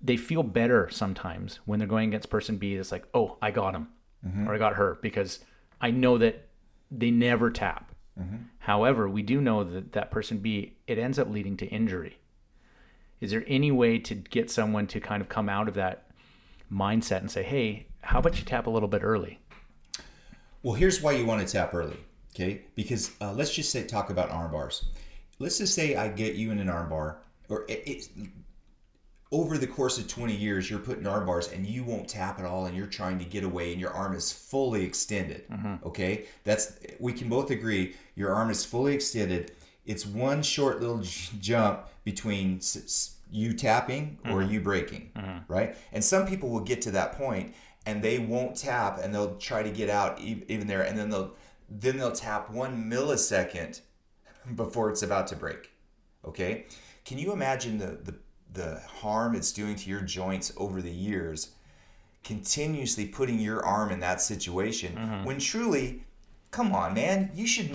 [0.00, 2.74] they feel better sometimes when they're going against person B.
[2.74, 3.88] It's like, oh, I got him
[4.26, 4.48] mm-hmm.
[4.48, 5.40] or I got her because
[5.80, 6.48] I know that
[6.90, 7.92] they never tap.
[8.58, 12.18] However, we do know that that person B, it ends up leading to injury.
[13.20, 16.10] Is there any way to get someone to kind of come out of that
[16.72, 19.40] mindset and say, hey, how about you tap a little bit early?
[20.62, 21.96] Well, here's why you want to tap early,
[22.34, 22.62] okay?
[22.74, 24.84] Because uh, let's just say talk about arm bars.
[25.38, 28.08] Let's just say I get you in an arm bar, or it, it,
[29.30, 32.44] over the course of 20 years, you're putting arm bars and you won't tap at
[32.44, 35.48] all, and you're trying to get away, and your arm is fully extended.
[35.48, 35.86] Mm-hmm.
[35.86, 39.52] Okay, that's we can both agree your arm is fully extended.
[39.84, 44.52] It's one short little j- jump between s- you tapping or mm-hmm.
[44.52, 45.52] you breaking, mm-hmm.
[45.52, 45.76] right?
[45.92, 47.54] And some people will get to that point
[47.88, 51.08] and they won't tap, and they'll try to get out e- even there, and then
[51.08, 51.34] they'll
[51.70, 53.80] then they'll tap one millisecond
[54.56, 55.70] before it's about to break.
[56.24, 56.66] Okay?
[57.06, 58.14] Can you imagine the the,
[58.58, 61.52] the harm it's doing to your joints over the years,
[62.24, 66.04] continuously putting your arm in that situation when truly,
[66.50, 67.70] come on, man, you should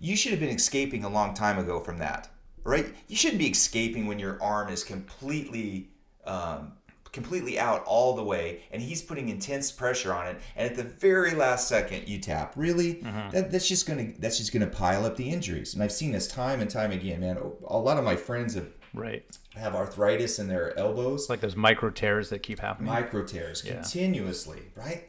[0.00, 2.28] you should have been escaping a long time ago from that,
[2.62, 2.86] right?
[3.08, 5.88] You shouldn't be escaping when your arm is completely
[6.24, 6.72] um,
[7.10, 10.84] completely out all the way and he's putting intense pressure on it and at the
[10.84, 12.52] very last second you tap.
[12.54, 13.00] Really?
[13.32, 15.74] That, that's just gonna that's just gonna pile up the injuries.
[15.74, 17.38] And i've seen this time and time again man.
[17.66, 19.24] A lot of my friends have Right.
[19.54, 22.92] have arthritis in their elbows It's like those micro tears that keep happening.
[22.92, 25.04] micro tears continuously, right?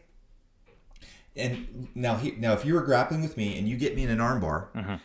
[1.36, 4.10] And now, he, now, if you were grappling with me and you get me in
[4.10, 4.96] an armbar, mm-hmm.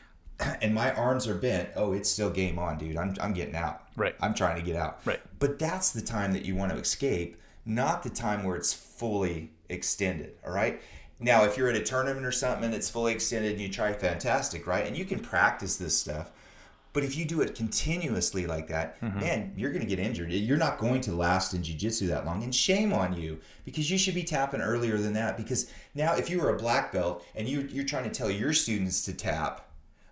[0.63, 2.97] and my arms are bent, oh, it's still game on, dude.
[2.97, 3.83] I'm, I'm getting out.
[3.97, 4.15] Right.
[4.21, 5.01] I'm trying to get out.
[5.05, 5.21] Right.
[5.39, 9.53] But that's the time that you want to escape, not the time where it's fully
[9.69, 10.35] extended.
[10.45, 10.81] All right.
[11.21, 13.93] Now, if you're at a tournament or something and it's fully extended and you try,
[13.93, 14.87] fantastic, right?
[14.87, 16.33] And you can practice this stuff.
[16.95, 19.21] But if you do it continuously like that, mm-hmm.
[19.21, 20.31] man, you're going to get injured.
[20.31, 22.43] You're not going to last in jiu-jitsu that long.
[22.43, 25.37] And shame on you because you should be tapping earlier than that.
[25.37, 28.53] Because now, if you were a black belt and you, you're trying to tell your
[28.53, 29.69] students to tap,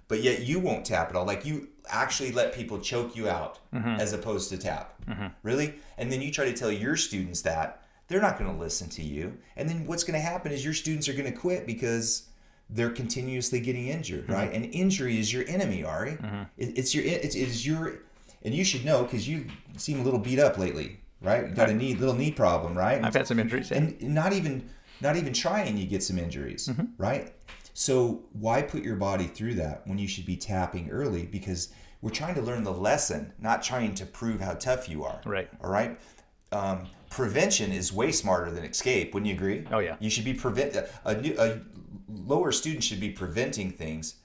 [0.09, 3.61] but yet you won't tap at all, like you actually let people choke you out
[3.73, 4.01] mm-hmm.
[4.01, 4.95] as opposed to tap.
[5.09, 5.29] Mm-hmm.
[5.45, 5.75] Really?
[5.99, 9.03] And then you try to tell your students that, they're not going to listen to
[9.03, 9.39] you.
[9.57, 12.25] And then what's going to happen is your students are going to quit because
[12.75, 14.51] they're continuously getting injured, right?
[14.51, 14.65] Mm-hmm.
[14.65, 16.13] And injury is your enemy, Ari.
[16.13, 16.43] Mm-hmm.
[16.57, 18.01] It, it's your it's, it is your,
[18.43, 21.49] and you should know because you seem a little beat up lately, right?
[21.49, 23.03] You got a knee little knee problem, right?
[23.03, 23.71] I've had some injuries.
[23.71, 23.79] yeah.
[23.79, 24.69] and not even
[25.01, 26.85] not even trying, you get some injuries, mm-hmm.
[26.97, 27.33] right?
[27.75, 31.25] So why put your body through that when you should be tapping early?
[31.25, 35.21] Because we're trying to learn the lesson, not trying to prove how tough you are.
[35.25, 35.49] Right.
[35.63, 35.99] All right.
[36.53, 39.15] Um, prevention is way smarter than escape.
[39.15, 39.65] Wouldn't you agree?
[39.71, 39.97] Oh, yeah.
[40.01, 41.61] You should be prevent a, new, a
[42.09, 44.17] lower student should be preventing things,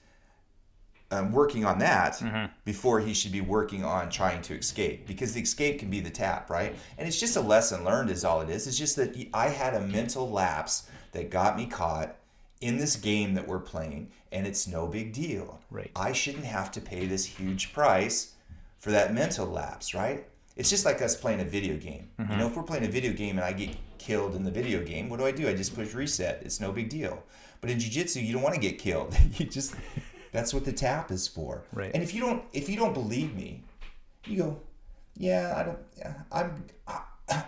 [1.10, 2.52] um, working on that Mm-hmm.
[2.64, 6.10] before he should be working on trying to escape because the escape can be the
[6.10, 6.74] tap, right?
[6.98, 8.66] And it's just a lesson learned, is all it is.
[8.66, 12.16] It's just that I had a mental lapse that got me caught
[12.60, 15.60] in this game that we're playing, and it's no big deal.
[15.70, 15.90] Right.
[15.96, 18.34] I shouldn't have to pay this huge price
[18.78, 20.26] for that mental lapse, right?
[20.56, 22.10] It's just like us playing a video game.
[22.18, 24.82] You know, if we're playing a video game and I get killed in the video
[24.82, 25.48] game, what do I do?
[25.48, 26.42] I just push reset.
[26.42, 27.22] It's no big deal.
[27.60, 29.16] But in jiu-jitsu, you don't want to get killed.
[29.34, 29.74] you just
[30.32, 31.64] that's what the tap is for.
[31.72, 31.90] Right.
[31.94, 33.64] And if you don't if you don't believe me,
[34.24, 34.60] you go,
[35.16, 37.00] yeah, I don't yeah, I'm I,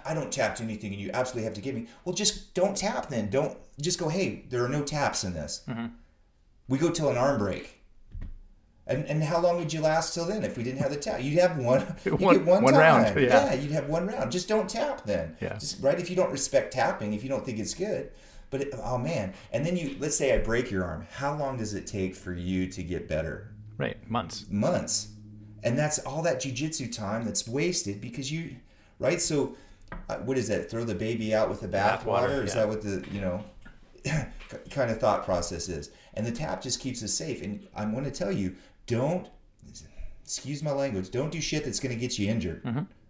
[0.04, 1.86] I don't tap to anything and you absolutely have to give me.
[2.04, 3.30] Well, just don't tap then.
[3.30, 5.86] Don't just go, "Hey, there are no taps in this." Mm-hmm.
[6.68, 7.76] We go till an arm break.
[8.86, 11.22] And, and how long would you last till then if we didn't have the tap?
[11.22, 11.80] You'd have one.
[12.04, 13.54] One- get one, one round, yeah.
[13.54, 14.32] you'd have one round.
[14.32, 15.36] Just don't tap then.
[15.40, 15.56] Yeah.
[15.58, 18.10] Just right if you don't respect tapping, if you don't think it's good.
[18.50, 21.06] But it, oh man, and then you let's say I break your arm.
[21.12, 23.52] How long does it take for you to get better?
[23.78, 23.96] Right.
[24.10, 24.44] Months.
[24.50, 25.08] Months,
[25.62, 28.56] and that's all that jujitsu time that's wasted because you,
[28.98, 29.20] right?
[29.20, 29.56] So,
[30.08, 30.70] uh, what is that?
[30.70, 32.44] Throw the baby out with the bathwater?
[32.44, 32.62] Is yeah.
[32.62, 33.44] that what the you know
[34.70, 35.90] kind of thought process is?
[36.14, 37.42] And the tap just keeps us safe.
[37.42, 39.28] And I'm going to tell you, don't
[40.24, 41.10] excuse my language.
[41.10, 42.62] Don't do shit that's going to get you injured.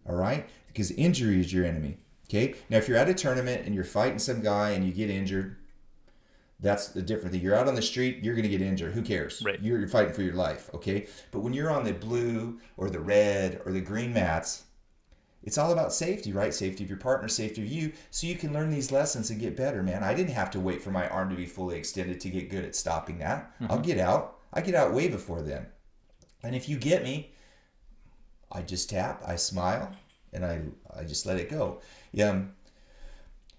[0.08, 1.98] all right, because injury is your enemy.
[2.30, 2.54] Okay.
[2.68, 5.56] Now, if you're at a tournament and you're fighting some guy and you get injured,
[6.60, 7.42] that's the different thing.
[7.42, 8.92] You're out on the street, you're going to get injured.
[8.92, 9.42] Who cares?
[9.44, 9.60] Right.
[9.60, 10.70] You're, you're fighting for your life.
[10.72, 11.08] Okay.
[11.32, 14.64] But when you're on the blue or the red or the green mats,
[15.42, 16.54] it's all about safety, right?
[16.54, 19.56] Safety of your partner, safety of you, so you can learn these lessons and get
[19.56, 20.04] better, man.
[20.04, 22.64] I didn't have to wait for my arm to be fully extended to get good
[22.64, 23.52] at stopping that.
[23.62, 23.82] I'll mm-hmm.
[23.82, 24.38] get out.
[24.52, 25.66] I get out way before then.
[26.42, 27.32] And if you get me,
[28.52, 29.92] I just tap, I smile,
[30.32, 30.60] and I
[30.94, 31.80] I just let it go.
[32.12, 32.42] Yeah.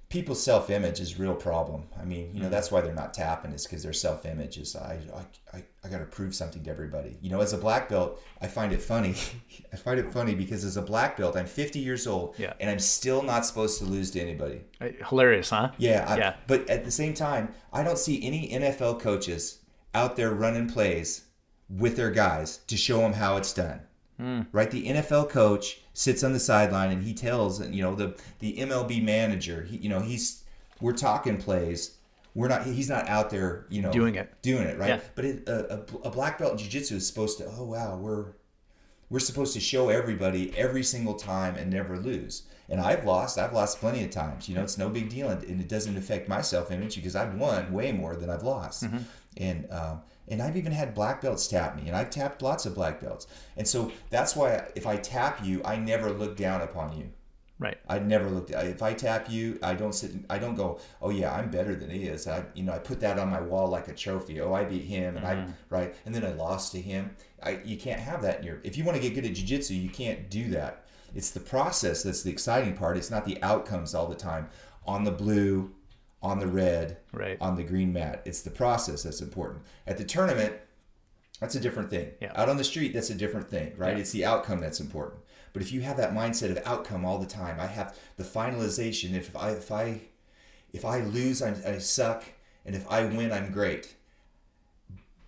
[0.10, 1.84] people's self-image is real problem.
[1.98, 5.00] I mean, you know, that's why they're not tapping is because their self-image is I
[5.16, 7.18] I, I, I got to prove something to everybody.
[7.22, 9.16] You know, as a black belt, I find it funny.
[9.74, 12.54] I find it funny because as a black belt, I'm 50 years old Yeah.
[12.60, 14.62] and I'm still not supposed to lose to anybody.
[14.82, 15.72] Uh, Hilarious, huh?
[15.78, 16.34] Yeah, I, Yeah.
[16.46, 19.60] But at the same time, I don't see any NFL coaches
[19.94, 21.26] out there running plays
[21.70, 23.80] with their guys to show them how it's done.
[24.52, 24.70] Right?
[24.70, 29.04] The NFL coach sits on the sideline and he tells, you know, the the MLB
[29.04, 30.44] manager, he, you know, he's
[30.80, 31.98] we're talking plays.
[32.34, 32.66] We're not.
[32.66, 34.42] He's not out there, you know, Doing it.
[34.42, 34.90] doing it, right?
[34.90, 35.00] Yeah.
[35.16, 37.46] But it, a, a, a black belt in jiu-jitsu is supposed to.
[37.58, 38.28] Oh wow, we're
[39.10, 42.44] we're supposed to show everybody every single time and never lose.
[42.70, 43.38] And I've lost.
[43.38, 44.48] I've lost plenty of times.
[44.48, 47.36] You know, it's no big deal, and, and it doesn't affect my self-image because I've
[47.36, 48.86] won way more than I've lost.
[49.36, 52.76] And um, and I've even had black belts tap me, and I've tapped lots of
[52.76, 53.28] black belts.
[53.58, 57.12] And so that's why if I tap you, I never look down upon you.
[57.62, 57.78] Right.
[57.88, 58.50] I never looked.
[58.50, 60.14] If I tap you, I don't sit.
[60.32, 60.80] I don't go.
[61.00, 62.28] Oh yeah, I'm better than he is.
[62.28, 64.42] I, you know, I put that on my wall like a trophy.
[64.42, 65.52] Oh, I beat him, and I mm-hmm.
[65.70, 67.16] right, and then I lost to him.
[67.44, 68.62] I you can't have that in your.
[68.64, 70.86] If you want to get good at jujitsu, you can't do that.
[71.14, 72.98] It's the process that's the exciting part.
[72.98, 74.50] It's not the outcomes all the time
[74.88, 75.72] on the blue,
[76.22, 77.38] on the red, Right.
[77.42, 78.22] on the green mat.
[78.26, 79.64] It's the process that's important.
[79.88, 80.54] At the tournament,
[81.40, 82.12] that's a different thing.
[82.22, 82.32] Yeah.
[82.36, 83.96] Out on the street, that's a different thing, right?
[83.96, 84.02] Yeah.
[84.02, 85.22] It's the outcome that's important.
[85.54, 89.14] But if you have that mindset of outcome all the time, I have the finalization.
[89.14, 90.02] If I if I
[90.72, 92.24] if I lose, I'm, I suck,
[92.66, 93.96] and if I win, I'm great.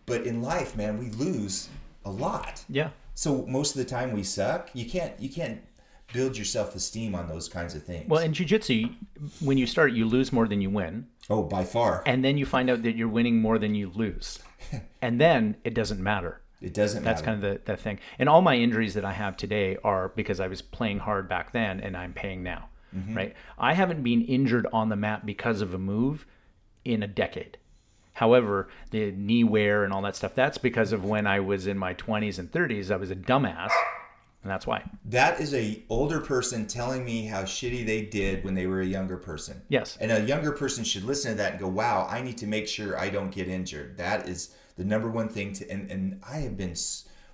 [0.05, 1.69] But in life, man, we lose
[2.05, 2.63] a lot.
[2.69, 2.89] Yeah.
[3.15, 4.69] So most of the time we suck.
[4.73, 5.61] You can't you can't
[6.11, 8.09] build your self esteem on those kinds of things.
[8.09, 8.93] Well, in jujitsu,
[9.39, 12.45] when you start, you lose more than you win, oh, by far, and then you
[12.45, 14.39] find out that you're winning more than you lose,
[15.01, 16.41] and then it doesn't matter.
[16.61, 17.39] it doesn't That's matter.
[17.39, 17.99] kind of the, the thing.
[18.19, 21.51] And all my injuries that I have today are because I was playing hard back
[21.51, 22.69] then and I'm paying now.
[22.95, 23.17] Mm-hmm.
[23.17, 23.35] Right?
[23.57, 26.25] I haven't been injured on the mat because of a move
[26.85, 27.57] in a decade.
[28.13, 31.77] However, the knee wear and all that stuff, that's because of when I was in
[31.77, 33.71] my 20s and 30s, I was a dumbass.
[34.43, 34.83] And that's why.
[35.05, 38.85] That is a older person telling me how shitty they did when they were a
[38.85, 39.61] younger person.
[39.69, 39.97] Yes.
[40.01, 42.67] And a younger person should listen to that and go, "Wow, I need to make
[42.67, 45.69] sure I don't get injured." That is the number one thing to.
[45.71, 46.75] And, and I have been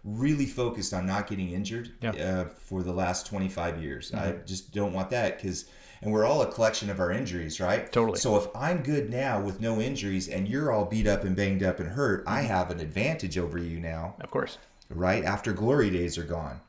[0.04, 2.12] really focused on not getting injured Yeah.
[2.12, 2.40] Mm-hmm.
[2.42, 4.14] uh, for the last 25 years.
[4.14, 5.66] I just don't want that because.
[6.02, 7.92] And we're all a collection of our injuries, right?
[7.92, 8.20] Totally.
[8.20, 11.62] So if I'm good now with no injuries and you're all beat up and banged
[11.62, 12.48] up and hurt, I Mm-hmm.
[12.54, 14.58] have an advantage over you now Of course.
[14.90, 16.62] right after glory days are gone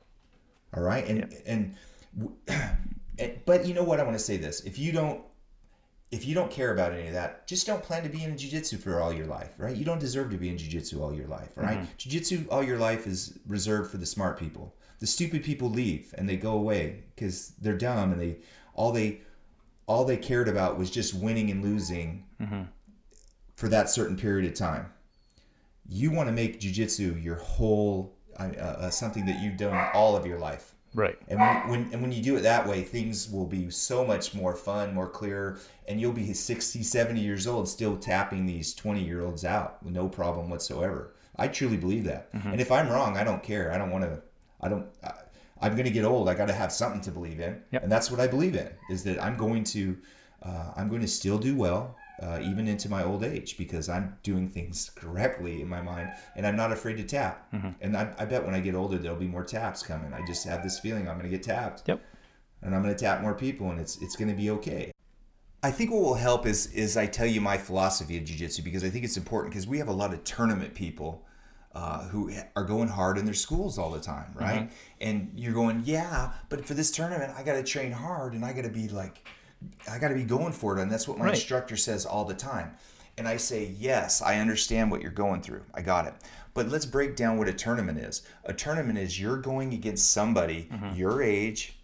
[0.74, 1.06] all right?
[1.06, 1.74] And and,
[3.18, 4.00] and but you know what?
[4.00, 4.60] I want to say this.
[4.60, 5.22] If you don't
[6.10, 8.78] if you don't care about any of that just don't plan to be in jiu-jitsu
[8.78, 9.76] for all your life right?
[9.76, 11.78] You don't deserve to be in jiu-jitsu all your life right?
[11.78, 11.92] Mm-hmm.
[11.98, 14.74] Jiu-jitsu all your life is reserved for the smart people.
[14.98, 18.38] The stupid people leave and they go away because they're dumb and they
[18.74, 19.20] all they
[19.86, 22.62] all they cared about was just winning and losing mm-hmm.
[23.56, 24.92] for that certain period of time.
[25.88, 30.26] You want to make jujitsu your whole uh, uh, something that you've done all of
[30.26, 30.74] your life.
[30.92, 31.16] Right.
[31.28, 34.34] And when, when and when you do it that way, things will be so much
[34.34, 39.02] more fun, more clear, and you'll be 60, 70 years old still tapping these 20
[39.02, 41.14] year olds out with no problem whatsoever.
[41.36, 42.28] I truly believe that.
[42.52, 43.72] And if I'm wrong, I don't care.
[43.72, 44.20] I don't want to,
[44.60, 45.12] I don't, I,
[45.62, 46.28] I'm going to get old.
[46.28, 47.62] I got to have something to believe in.
[47.70, 47.84] Yep.
[47.84, 49.96] And that's what I believe in is that I'm going to,
[50.42, 51.96] uh, I'm going to still do well.
[52.20, 56.46] Uh, even into my old age, because I'm doing things correctly in my mind, and
[56.46, 57.48] I'm not afraid to tap.
[57.80, 60.12] And I, I bet when I get older, there'll be more taps coming.
[60.12, 62.02] I just have this feeling I'm going to get tapped Yep.
[62.60, 64.92] and I'm going to tap more people, and it's it's going to be okay.
[65.62, 68.84] I think what will help is is I tell you my philosophy of jiu-jitsu because
[68.84, 71.26] I think it's important because we have a lot of tournament people
[71.74, 74.70] uh, who are going hard in their schools all the time, right?
[75.00, 78.52] And you're going, yeah, but for this tournament, I got to train hard and I
[78.52, 79.26] got to be like,
[79.90, 81.34] I got to be going for it, and that's what my Right.
[81.34, 82.72] instructor says all the time.
[83.18, 85.62] And I say, yes, I understand what you're going through.
[85.74, 86.14] I got it.
[86.54, 88.22] But let's break down what a tournament is.
[88.44, 90.96] A tournament is you're going against somebody mm-hmm.
[90.96, 91.78] your age,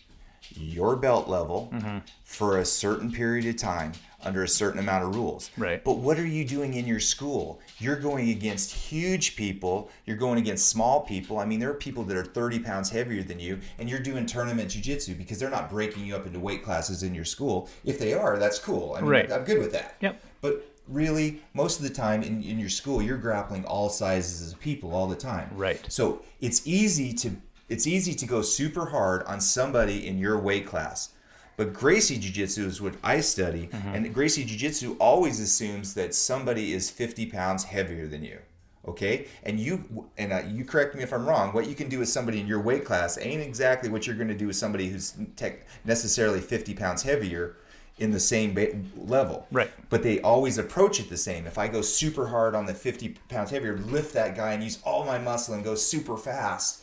[0.54, 1.98] your belt level mm-hmm.
[2.24, 3.92] for a certain period of time
[4.26, 5.50] under a certain amount of rules.
[5.56, 5.82] Right.
[5.82, 7.60] But what are you doing in your school?
[7.78, 9.88] You're going against huge people.
[10.04, 11.38] You're going against small people.
[11.38, 14.26] I mean, there are people that are 30 pounds heavier than you, and you're doing
[14.26, 17.68] tournament jujitsu because they're not breaking you up into weight classes in your school.
[17.84, 18.94] If they are, that's cool.
[18.94, 19.32] I mean, Right.
[19.32, 19.96] I'm good with that.
[20.00, 20.20] Yep.
[20.40, 24.60] But really, most of the time in, in your school, you're grappling all sizes of
[24.60, 25.48] people all the time.
[25.52, 25.80] Right.
[25.88, 27.36] So it's easy to
[27.68, 31.10] it's easy to go super hard on somebody in your weight class.
[31.56, 36.14] But Gracie Jiu Jitsu is what I study, and Gracie Jiu Jitsu always assumes that
[36.14, 38.38] somebody is 50 pounds heavier than you.
[38.86, 41.52] Okay, and you and uh, you correct me if I'm wrong.
[41.52, 44.28] What you can do with somebody in your weight class ain't exactly what you're going
[44.28, 47.56] to do with somebody who's tech necessarily 50 pounds heavier.
[47.98, 49.46] in the same ba- level.
[49.50, 49.70] Right.
[49.88, 51.46] But they always approach it the same.
[51.46, 54.78] If I go super hard on the 50 pounds heavier, lift that guy and use
[54.84, 56.82] all my muscle and go super fast,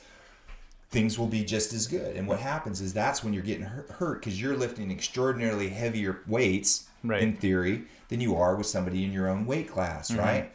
[0.93, 2.15] things will be just as good.
[2.15, 6.88] And what happens is that's when you're getting hurt because you're lifting extraordinarily heavier weights
[7.06, 7.21] Right.
[7.21, 10.19] in theory than you are with somebody in your own weight class, Mm-hmm.
[10.21, 10.51] right?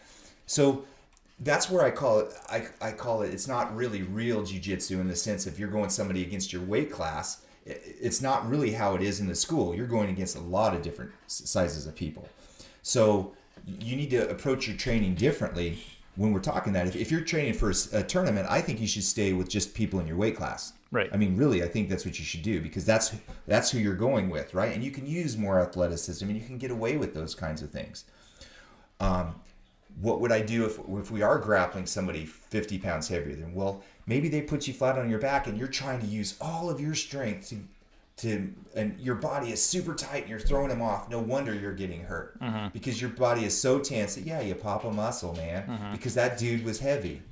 [0.46, 0.85] So
[1.40, 2.29] that's where I call it.
[2.48, 3.35] I, I call it.
[3.35, 6.90] It's not really real jujitsu in the sense if you're going somebody against your weight
[6.90, 7.42] class.
[7.66, 9.74] It's not really how it is in the school.
[9.74, 12.27] You're going against a lot of different sizes of people.
[12.83, 13.33] So
[13.66, 15.85] you need to approach your training differently
[16.19, 16.87] when we're talking that.
[16.89, 20.01] If, if you're training for a tournament, I think you should stay with just people
[20.01, 20.73] in your weight class.
[20.91, 21.09] Right.
[21.13, 23.15] I mean, really, I think that's what you should do because that's
[23.47, 24.75] that's who you're going with, right?
[24.75, 27.71] And you can use more athleticism, and you can get away with those kinds of
[27.71, 28.05] things.
[28.99, 29.37] Um,
[30.01, 33.55] what would I do if, if we are grappling somebody 50 pounds heavier than?
[33.55, 36.69] Well, maybe they put you flat on your back, and you're trying to use all
[36.69, 37.61] of your strength to
[38.19, 41.09] to and your body is super tight and you're throwing them off.
[41.09, 42.41] No wonder you're getting hurt.
[42.41, 42.69] Mm-hmm.
[42.73, 45.93] Because your body is so tense that yeah you pop a muscle man mm-hmm.
[45.93, 47.23] because that dude was heavy.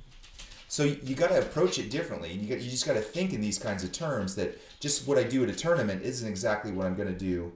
[0.67, 3.01] So you, you got to approach it differently and you, got, you just got to
[3.01, 6.27] think in these kinds of terms that just what i do at a tournament isn't
[6.27, 7.53] exactly what i'm going to do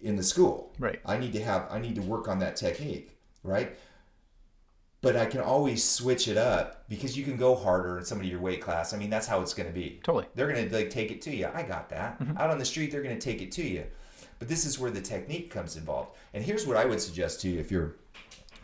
[0.00, 0.72] in the school.
[0.78, 1.00] Right.
[1.04, 3.10] i need to have i need to work on that technique
[3.42, 3.76] right
[5.00, 8.40] but i can always switch it up because you can go harder in somebody your
[8.40, 8.92] weight class.
[8.92, 10.00] I mean that's how it's going to be.
[10.02, 10.26] Totally.
[10.34, 12.18] they're going to like take it to you i got that.
[12.20, 12.38] Mm-hmm.
[12.38, 13.84] Out on the street they're going to take it to you
[14.38, 16.16] but this is where the technique comes involved.
[16.34, 17.96] And here's what i would suggest to you if you're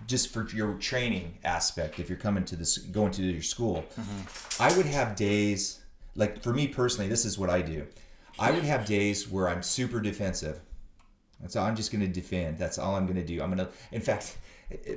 [0.06, 3.84] just for your training aspect if you're coming to this going to your school.
[3.98, 4.62] Mm-hmm.
[4.62, 5.80] I would have days
[6.14, 7.86] like for me personally this is what i do.
[8.38, 10.60] I would have days where i'm super defensive.
[11.40, 12.58] That's all i'm just going to defend.
[12.58, 13.42] That's all i'm going to do.
[13.42, 14.38] I'm going to in fact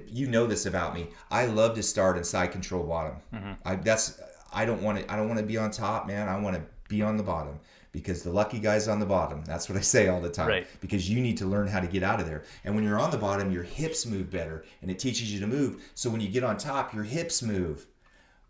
[0.08, 3.54] you know this about me i love to start in side control bottom mm-hmm.
[3.66, 4.20] I, that's
[4.54, 6.64] i don't want to i don't want to be on top man i want to
[6.90, 7.60] be on the bottom
[7.92, 10.68] because the lucky guy's on the bottom that's what i say all the time Right.
[10.82, 12.44] because you need to learn how to get out of there.
[12.64, 15.48] And when you're on the bottom, your hips move better and it teaches you to
[15.48, 15.82] move.
[15.96, 17.88] So when you get on top, your hips move.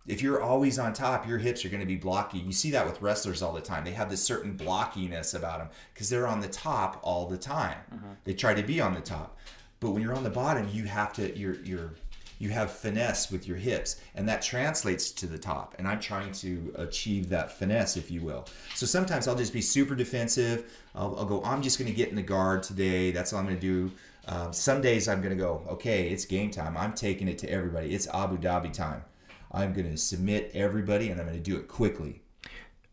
[0.06, 2.40] If you're always on top, your hips are going to be blocky.
[2.40, 3.84] You see that with wrestlers all the time.
[3.84, 7.78] They have this certain blockiness about them because they're on the top all the time.
[7.94, 8.12] Mm-hmm.
[8.24, 9.38] They try to be on the top.
[9.80, 11.94] But when you're on the bottom, you have to you're you're
[12.40, 16.32] you have finesse with your hips and that translates to the top and i'm trying
[16.32, 18.46] to achieve that finesse if you will.
[18.76, 20.72] So sometimes i'll just be super defensive.
[20.96, 23.12] I'll, I'll go i'm just going to get in the guard today.
[23.12, 23.92] That's all i'm going to do.
[24.28, 26.78] Um, some days i'm going to go okay it's game time.
[26.78, 27.94] I'm taking it to everybody.
[27.94, 29.04] It's abu dhabi time.
[29.52, 32.22] I'm going to submit everybody and i'm going to do it quickly.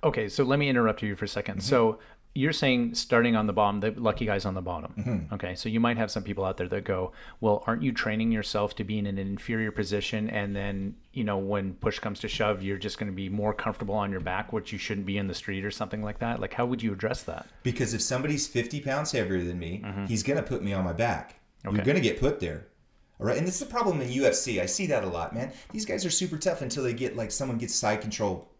[0.03, 1.99] Okay, so let me interrupt you for a 2nd So
[2.37, 4.93] you're saying starting on the bottom, the lucky guy's on the bottom.
[4.99, 5.35] Mm-hmm.
[5.35, 8.33] Okay, so you might have some people out there that go, well, aren't you training
[8.33, 10.29] yourself to be in an inferior position?
[10.29, 13.55] And then, you know, when push comes to shove, you're just going to be more
[13.55, 16.41] comfortable on your back, which you shouldn't be in the street or something like that.
[16.41, 17.47] Like, how would you address that?
[17.63, 20.07] Because if somebody's 50 pounds heavier than me, mm-hmm.
[20.07, 21.37] he's going to put me on my back.
[21.65, 21.77] Okay.
[21.77, 22.67] You're going to get put there.
[23.21, 23.39] All right.
[23.39, 24.61] And it's the problem in UFC.
[24.61, 25.53] I see that a lot, man.
[25.71, 28.51] These guys are super tough until they get like someone gets side control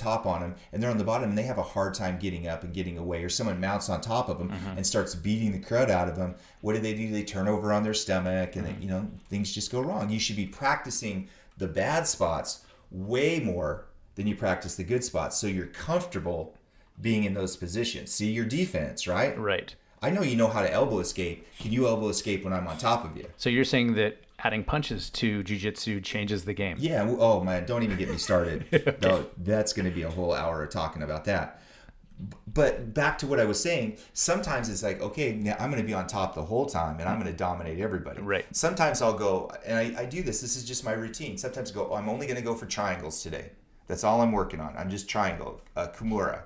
[0.00, 2.48] top on them and they're on the bottom and they have a hard time getting
[2.48, 4.76] up and getting away or someone mounts on top of them mm-hmm.
[4.76, 7.10] and starts beating the crud out of them what do they do?
[7.10, 8.82] They turn over on their stomach and they, mm-hmm.
[8.82, 10.10] you know things just go wrong.
[10.10, 15.38] You should be practicing the bad spots way more than you practice the good spots
[15.38, 16.54] so you're comfortable
[17.00, 18.10] being in those positions.
[18.12, 19.38] See your defense right?
[19.38, 19.74] Right.
[20.02, 21.46] i know you know how to elbow escape.
[21.58, 23.26] Can you elbow escape when i'm on top of you?
[23.36, 26.76] So you're saying that adding punches to jujitsu changes the game.
[26.78, 27.06] Yeah.
[27.18, 28.98] Oh man, don't even get me started.
[29.02, 31.62] no, that's going to be a whole hour of talking about that.
[32.52, 35.86] But back to what I was saying, sometimes it's like, okay, now I'm going to
[35.86, 38.20] be on top the whole time and I'm going to dominate everybody.
[38.20, 38.44] Right.
[38.54, 41.38] Sometimes I'll go, and I, I do this, this is just my routine.
[41.38, 43.52] Sometimes I go, oh, I'm only going to go for triangles today.
[43.86, 44.76] That's all I'm working on.
[44.76, 46.42] I'm just triangle, uh, Kimura.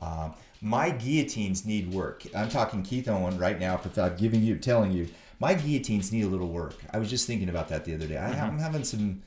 [0.00, 2.24] Um, my guillotines need work.
[2.36, 3.80] I'm talking Keith Owen right now.
[3.96, 5.08] I'm giving you, telling you,
[5.42, 6.76] my guillotines need a little work.
[6.94, 8.16] I was just thinking about that the other day.
[8.16, 9.22] I, I'm having some.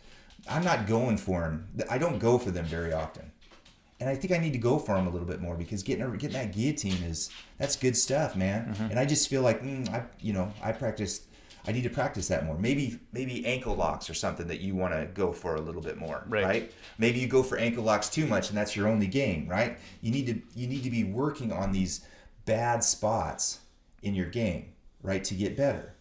[0.48, 1.68] I'm not going for them.
[1.90, 3.32] I don't go for them very often,
[4.00, 6.10] and I think I need to go for them a little bit more because getting
[6.14, 7.30] getting that guillotine is
[7.60, 8.76] that's good stuff, man.
[8.92, 11.24] And I just feel like mm, I, you know, I practiced.
[11.68, 12.56] I need to practice that more.
[12.60, 15.98] Maybe maybe ankle locks or something that you want to go for a little bit
[15.98, 16.46] more, Right.
[16.46, 16.72] right?
[17.00, 19.80] Maybe you go for ankle locks too much, and that's your only game, right?
[20.02, 22.06] You need to you need to be working on these
[22.46, 23.62] bad spots
[24.04, 25.95] in your game, right, to get better.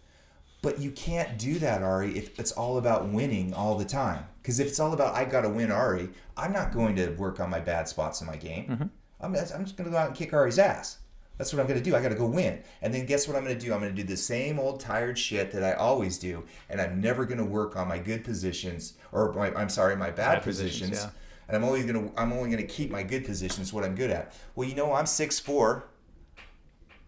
[0.64, 4.24] But you can't do that, Ari, if it's all about winning all the time.
[4.42, 7.38] Because if it's all about I got to win Ari, I'm not going to work
[7.38, 8.90] on my bad spots in my game.
[9.20, 10.98] I'm, I'm just going to go out and kick Ari's ass.
[11.36, 11.94] That's what I'm going to do.
[11.96, 12.62] I got to go win.
[12.80, 13.74] And then guess what I'm going to do?
[13.74, 16.44] I'm going to do the same old tired shit that I always do.
[16.70, 20.10] And I'm never going to work on my good positions, or my, I'm sorry, my
[20.10, 21.12] bad, Bad positions, positions.
[21.12, 21.20] yeah.
[21.48, 23.94] And I'm only going to I'm only going to keep my good positions, what I'm
[23.94, 24.32] good at.
[24.54, 25.82] Well, you know, I'm 6'4",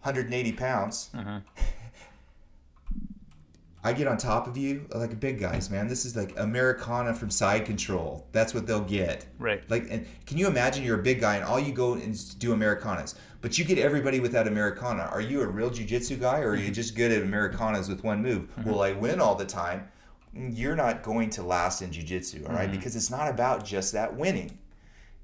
[0.03, 1.11] 180 pounds.
[1.15, 1.41] Uh-huh.
[3.87, 5.87] I get on top of you like big guys, man.
[5.87, 8.27] This is like Americana from side control.
[8.33, 9.27] That's what they'll get.
[9.39, 9.63] Right.
[9.71, 12.53] Like, and can you imagine you're a big guy and all you go and do
[12.53, 15.03] Americanas, but you get everybody with that Americana.
[15.05, 16.73] Are you a real jujitsu guy, or are you mm-hmm.
[16.73, 18.51] just good at Americanas with one move?
[18.57, 18.69] Mm-hmm.
[18.69, 19.87] Will I win all the time?
[20.35, 22.69] You're not going to last in jujitsu, all right?
[22.69, 22.77] Mm-hmm.
[22.77, 24.59] Because it's not about just that winning.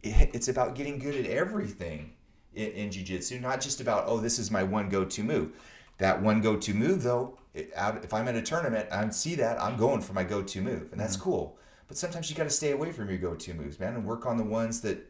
[0.04, 2.12] It- It's about getting good at everything
[2.54, 5.52] in, in jiu-jitsu not just about oh this is my one go-to move
[5.98, 7.38] that one go-to move though
[7.76, 10.90] out, if i'm at a tournament i see that i'm going for my go-to move
[10.92, 11.24] and that's mm-hmm.
[11.30, 11.58] cool.
[11.88, 14.38] But sometimes you got to stay away from your go-to moves man and work on
[14.38, 15.06] the ones that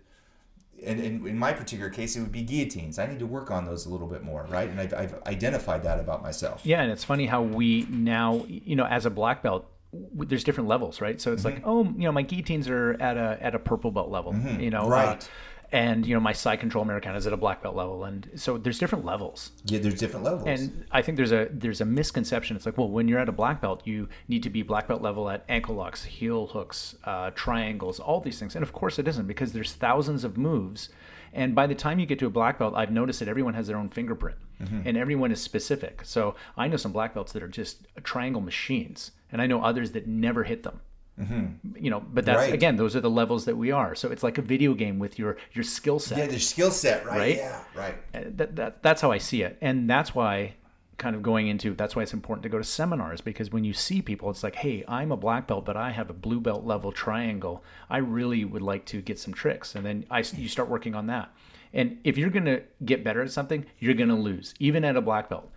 [0.84, 2.98] and, and in my particular case it would be guillotines.
[2.98, 4.68] I need to work on those a little bit more right?
[4.68, 6.62] And i've, I've identified that about myself.
[6.64, 10.42] Yeah, and it's funny how we now, you know, as a black belt, w- there's
[10.42, 11.20] different levels, right?
[11.20, 11.68] So it's like, mm-hmm.
[11.68, 14.60] oh, you know, my guillotines are at a at a purple belt level, mm-hmm.
[14.60, 15.28] you know, uh, Right.
[15.72, 18.58] And you know, my side control Americana is at a black belt level, and so
[18.58, 19.50] there's different levels.
[19.64, 22.56] yeah there's different levels And I think there's a there's a misconception.
[22.56, 25.02] It's like, well, when you're at a black belt, you need to be black belt
[25.02, 28.54] level at ankle locks, heel hooks, uh, triangles, all these things.
[28.54, 30.90] And of course, it isn't because there's thousands of moves.
[31.34, 33.66] And by the time you get to a black belt, I've noticed that everyone has
[33.66, 34.36] their own fingerprint,
[34.84, 36.02] and everyone is specific.
[36.04, 39.92] So I know some black belts that are just triangle machines, and I know others
[39.92, 40.82] that never hit them.
[41.20, 41.76] Mm-hmm.
[41.84, 42.54] You know, but that's Right.
[42.54, 43.94] again, those are the levels that we are.
[43.94, 47.04] So it's like a video game with your your skill set yeah their skill set
[47.04, 47.18] right?
[47.18, 47.36] Right?
[47.36, 50.54] yeah right uh, that, that that's how I see it, and that's why
[50.98, 53.72] kind of going into that's why it's important to go to seminars because when you
[53.72, 56.64] see people, it's like, hey, I'm a black belt, but I have a blue belt
[56.64, 57.62] level triangle.
[57.90, 61.08] I really would like to get some tricks, and then I you start working on
[61.08, 61.30] that.
[61.74, 65.28] And if you're gonna get better at something, you're gonna lose, even at a black
[65.28, 65.50] belt.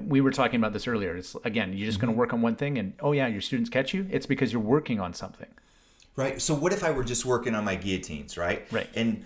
[0.00, 1.16] We were talking about this earlier.
[1.16, 2.20] It's again, you're just going to mm-hmm.
[2.20, 4.06] work on one thing, and oh yeah, your students catch you.
[4.10, 5.48] It's because you're working on something.
[6.14, 6.40] Right.
[6.40, 8.70] So what if I were just working on my guillotines, right?
[8.70, 8.88] Right.
[8.94, 9.24] And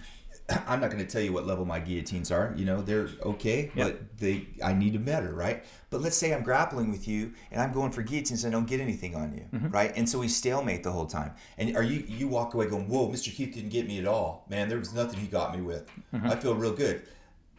[0.67, 2.55] I'm not going to tell you what level my guillotines are.
[2.57, 5.65] You know, they're okay, but they I need them better, right?
[5.91, 8.69] But let's say I'm grappling with you and I'm going for guillotines and I don't
[8.69, 9.71] get anything on you, mm-hmm.
[9.71, 9.93] right?
[9.97, 11.33] And so we stalemate the whole time.
[11.59, 13.35] And are you you walk away going, "Whoa, Mr.
[13.35, 14.69] Keith didn't get me at all, man.
[14.69, 15.91] There was nothing he got me with.
[16.15, 16.27] Mm-hmm.
[16.29, 17.03] I feel real good."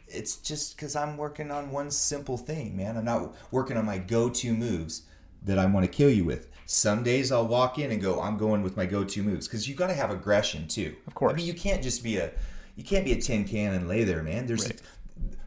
[0.07, 2.97] It's just because I'm working on one simple thing, man.
[2.97, 5.03] I'm not working on my go-to moves
[5.43, 6.49] that I want to kill you with.
[6.65, 9.75] Some days I'll walk in and go, I'm going with my go-to moves because you
[9.75, 10.95] got to have aggression too.
[11.07, 11.33] Of course.
[11.33, 12.31] I mean, you can't just be a
[12.75, 14.45] you can't be a tin can and lay there, man.
[14.45, 14.81] There's Right.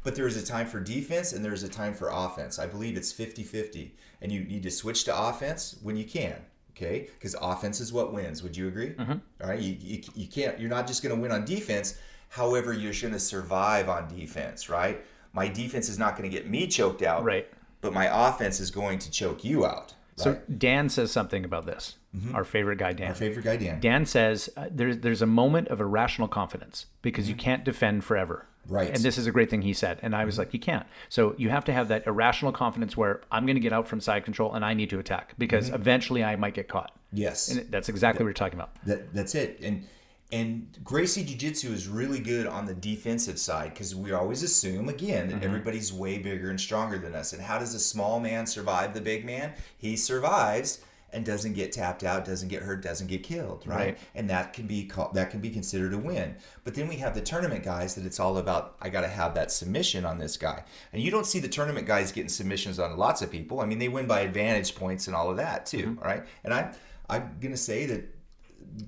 [0.03, 2.59] but there is a time for defense and there's a time for offense.
[2.59, 3.91] I believe it's 50-50
[4.21, 6.37] and you need to switch to offense when you can.
[6.77, 8.43] Okay, because offense is what wins.
[8.43, 8.91] Would you agree?
[8.95, 9.13] Mm-hmm.
[9.43, 10.59] All right, you, you, you can't.
[10.59, 11.99] You're not just going to win on defense.
[12.31, 15.05] However, you're going to survive on defense, right?
[15.33, 17.47] My defense is not going to get me choked out, Right.
[17.83, 19.95] But my offense is going to choke you out.
[20.17, 20.59] So right?
[20.59, 21.97] Dan says something about this.
[22.35, 23.09] Our favorite guy, Dan.
[23.09, 23.81] Our favorite guy, Dan.
[23.81, 28.47] Dan says uh, there's there's a moment of irrational confidence because you can't defend forever.
[28.67, 28.75] Mm-hmm.
[28.75, 28.89] Right.
[28.95, 29.99] And this is a great thing he said.
[30.03, 30.85] And I was like, you can't.
[31.09, 34.01] So you have to have that irrational confidence where I'm going to get out from
[34.01, 35.77] side control and I need to attack because Mm-hmm.
[35.77, 36.95] eventually I might get caught.
[37.13, 37.49] Yes.
[37.51, 38.75] And that's exactly what you're talking about.
[38.85, 39.59] That that's it.
[39.63, 39.87] And
[40.33, 44.89] and Gracie Jiu Jitsu is really good on the defensive side because we always assume
[44.89, 45.45] again that mm-hmm.
[45.45, 47.33] everybody's way bigger and stronger than us.
[47.33, 49.55] And how does a small man survive the big man?
[49.77, 50.81] He survives
[51.13, 53.77] and doesn't get tapped out, doesn't get hurt, doesn't get killed, right?
[53.77, 53.99] Right.
[54.15, 56.37] And that can be called, that can be considered a win.
[56.63, 58.77] But then we have the tournament guys that it's all about.
[58.81, 60.63] I got to have that submission on this guy,
[60.93, 63.61] and you don't see the tournament guys getting submissions on lots of people.
[63.61, 66.05] I mean, they win by advantage points and all of that too, mm-hmm.
[66.05, 66.25] right?
[66.45, 66.73] And I
[67.09, 68.20] I'm gonna say that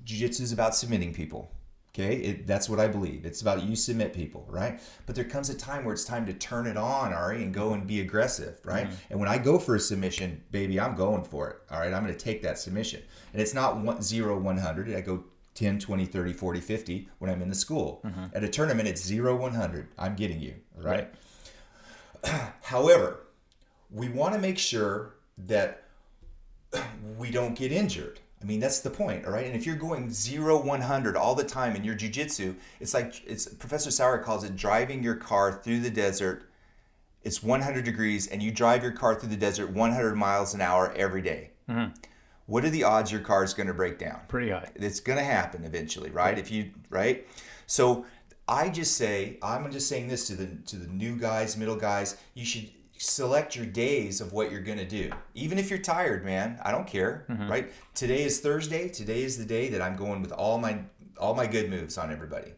[0.04, 1.52] jiu-jitsu is about submitting people
[1.94, 2.16] okay?
[2.16, 3.26] It, that's what i believe.
[3.26, 4.80] It's about you submit people right?
[5.06, 7.74] But there comes a time where it's time to turn it on ari and go
[7.74, 8.86] and be aggressive right?
[8.86, 9.10] Mm-hmm.
[9.10, 11.92] And when i go for a submission baby i'm going for it all right?
[11.92, 13.02] I'm going to take that submission.
[13.32, 15.24] And it's not one, 0 100 i go
[15.54, 18.00] 10 20 30 40 50 when i'm in the school.
[18.04, 18.24] Mm-hmm.
[18.34, 21.12] At a tournament it's 0 100 i'm getting you right.
[22.62, 23.20] however
[23.90, 25.84] we want to make sure that
[27.18, 28.20] we don't get injured.
[28.42, 29.46] I mean, that's the point, all right?
[29.46, 33.46] And if you're going 0 100 all the time in your jujitsu, it's like it's
[33.46, 36.50] Professor Sauer calls it driving your car through the desert.
[37.22, 40.92] It's 100 degrees and you drive your car through the desert 100 miles an hour
[40.96, 41.50] every day.
[41.68, 41.92] Mm-hmm.
[42.46, 44.20] What are the odds your car is going to break down?
[44.26, 44.68] Pretty high.
[44.74, 46.36] It's going to happen eventually, right?
[46.36, 47.26] If you right,
[47.66, 48.04] so
[48.48, 52.16] I just say I'm just saying this to the to the new guys, middle guys.
[52.34, 52.68] You should
[53.02, 56.58] select your days of what you're going to do, even if you're tired, man.
[56.62, 57.50] I don't care, mm-hmm.
[57.50, 57.72] right?
[57.94, 58.88] Today is Thursday.
[58.88, 60.78] Today is the day that I'm going with all my
[61.18, 62.52] all my good moves on everybody.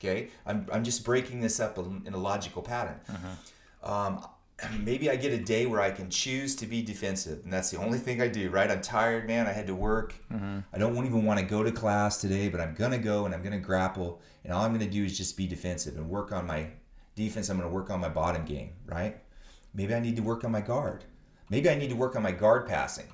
[0.00, 3.00] Okay, I'm I'm just breaking this up in a logical pattern.
[3.08, 3.90] Mm-hmm.
[3.90, 4.26] Um,
[4.84, 7.78] maybe I get a day where I can choose to be defensive, and that's the
[7.78, 8.50] only thing I do.
[8.50, 8.70] Right?
[8.70, 9.46] I'm tired, man.
[9.46, 10.14] I had to work.
[10.32, 10.58] Mm-hmm.
[10.72, 13.42] I don't even want to go to class today, but I'm gonna go and I'm
[13.42, 16.70] gonna grapple, and all I'm gonna do is just be defensive and work on my
[17.14, 19.20] defense, I'm going to work on my bottom game, right?
[19.74, 21.04] Maybe I need to work on my guard.
[21.50, 23.06] Maybe I need to work on my guard passing.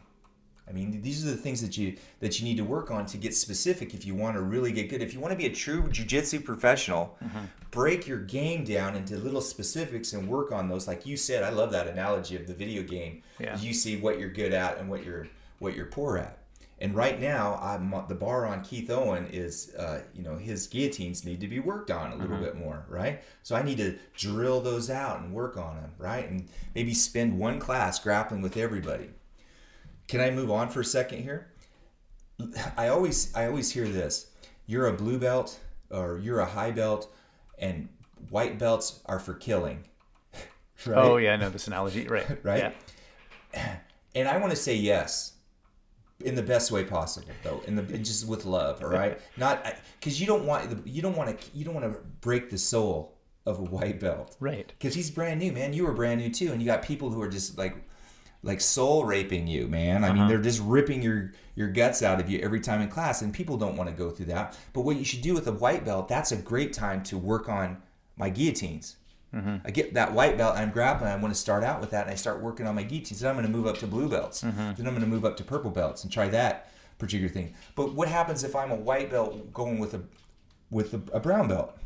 [0.69, 3.17] I mean, these are the things that you that you need to work on to
[3.17, 5.03] get specific if you want to really get good.
[5.03, 7.47] If you want to be a true jiu-jitsu professional, mm-hmm.
[7.73, 10.87] break your game down into little specifics and work on those.
[10.87, 13.23] Like you said, I love that analogy of the video game.
[13.41, 13.59] Yeah.
[13.59, 15.27] You see what you're good at and what you're
[15.59, 16.39] what you're poor at.
[16.81, 21.27] And right now, I'm, the bar on Keith Owen is, uh, you know, his guillotines
[21.27, 22.45] need to be worked on a little mm-hmm.
[22.45, 23.23] bit more, right?
[23.43, 26.27] So I need to drill those out and work on them, right?
[26.27, 29.11] And maybe spend one class grappling with everybody.
[30.09, 31.49] Can I move on for a second here?
[32.79, 34.31] I always, I always hear this:
[34.67, 35.61] you're a blue belt
[35.91, 37.13] or you're a high belt,
[37.59, 37.91] and
[38.31, 39.85] white belts are for killing.
[40.87, 40.97] right?
[40.97, 42.27] Oh yeah, I know this analogy, right?
[42.43, 42.73] right.
[43.55, 43.77] Yeah.
[44.13, 45.35] And I want to say yes
[46.23, 49.21] in the best way possible though in the just with love all right?
[49.37, 52.59] Not because you don't want you don't want to you don't want to break the
[52.59, 53.17] soul
[53.47, 54.37] of a white belt.
[54.39, 54.67] Right.
[54.67, 55.73] Because he's brand new man.
[55.73, 57.77] You were brand new too and you got people who are just like
[58.43, 60.05] like soul raping you man.
[60.05, 60.17] I uh-huh.
[60.17, 63.33] mean they're just ripping your your guts out of you every time in class and
[63.33, 64.59] people don't want to go through that.
[64.73, 67.49] But what you should do with a white belt that's a great time to work
[67.49, 67.83] on
[68.17, 68.97] my guillotines
[69.35, 69.57] Mm-hmm.
[69.65, 71.11] I get that white belt and I'm grappling.
[71.11, 73.21] I want to start out with that and I start working on my guillotines.
[73.21, 74.43] Then I'm going to move up to blue belts.
[74.43, 74.59] Mm-hmm.
[74.59, 77.55] Then I'm going to move up to purple belts and try that particular thing.
[77.77, 80.03] But what happens if I'm a white belt going with a
[80.71, 81.77] with a, a brown belt?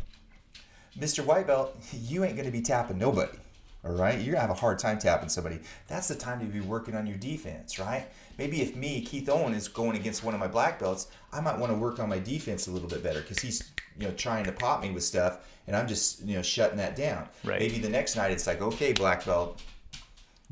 [0.98, 1.24] Mr.
[1.24, 3.36] White Belt, you ain't going to be tapping nobody.
[3.84, 5.58] All right, you're gonna have a hard time tapping somebody.
[5.88, 8.06] That's the time to be working on your defense, right?
[8.38, 11.58] Maybe if me, Keith Owen, is going against one of my black belts, I might
[11.58, 14.44] want to work on my defense a little bit better because he's you know trying
[14.44, 17.28] to pop me with stuff and I'm just you know shutting that down.
[17.42, 17.60] Right.
[17.60, 19.62] Maybe the next night it's like, okay, black belt,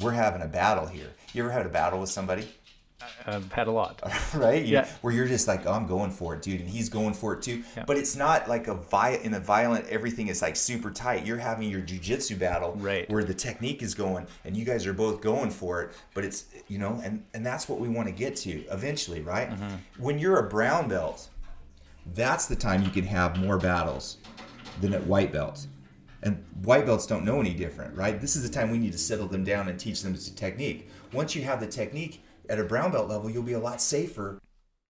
[0.01, 1.09] we're having a battle here.
[1.32, 2.49] You ever had a battle with somebody?
[3.26, 4.01] I've had a lot.
[4.34, 4.64] right?
[4.64, 4.88] You, yeah.
[5.01, 7.43] Where you're just like, oh, I'm going for it, dude, and he's going for it
[7.43, 7.64] too.
[7.76, 7.84] Yeah.
[7.84, 9.88] But it's not like a vi- in a violent.
[9.88, 11.26] Everything is like super tight.
[11.26, 13.09] You're having your jujitsu battle, right?
[13.11, 15.93] Where the technique is going, and you guys are both going for it.
[16.14, 19.51] But it's you know, and and that's what we want to get to eventually, right?
[19.51, 20.03] Mm-hmm.
[20.03, 21.28] When you're a brown belt,
[22.07, 24.18] that's the time you can have more battles
[24.80, 25.68] than at white belts.
[26.22, 28.20] And white belts don't know any different, right?
[28.20, 30.88] This is the time we need to settle them down and teach them the technique.
[31.12, 34.40] Once you have the technique at a brown belt level, you'll be a lot safer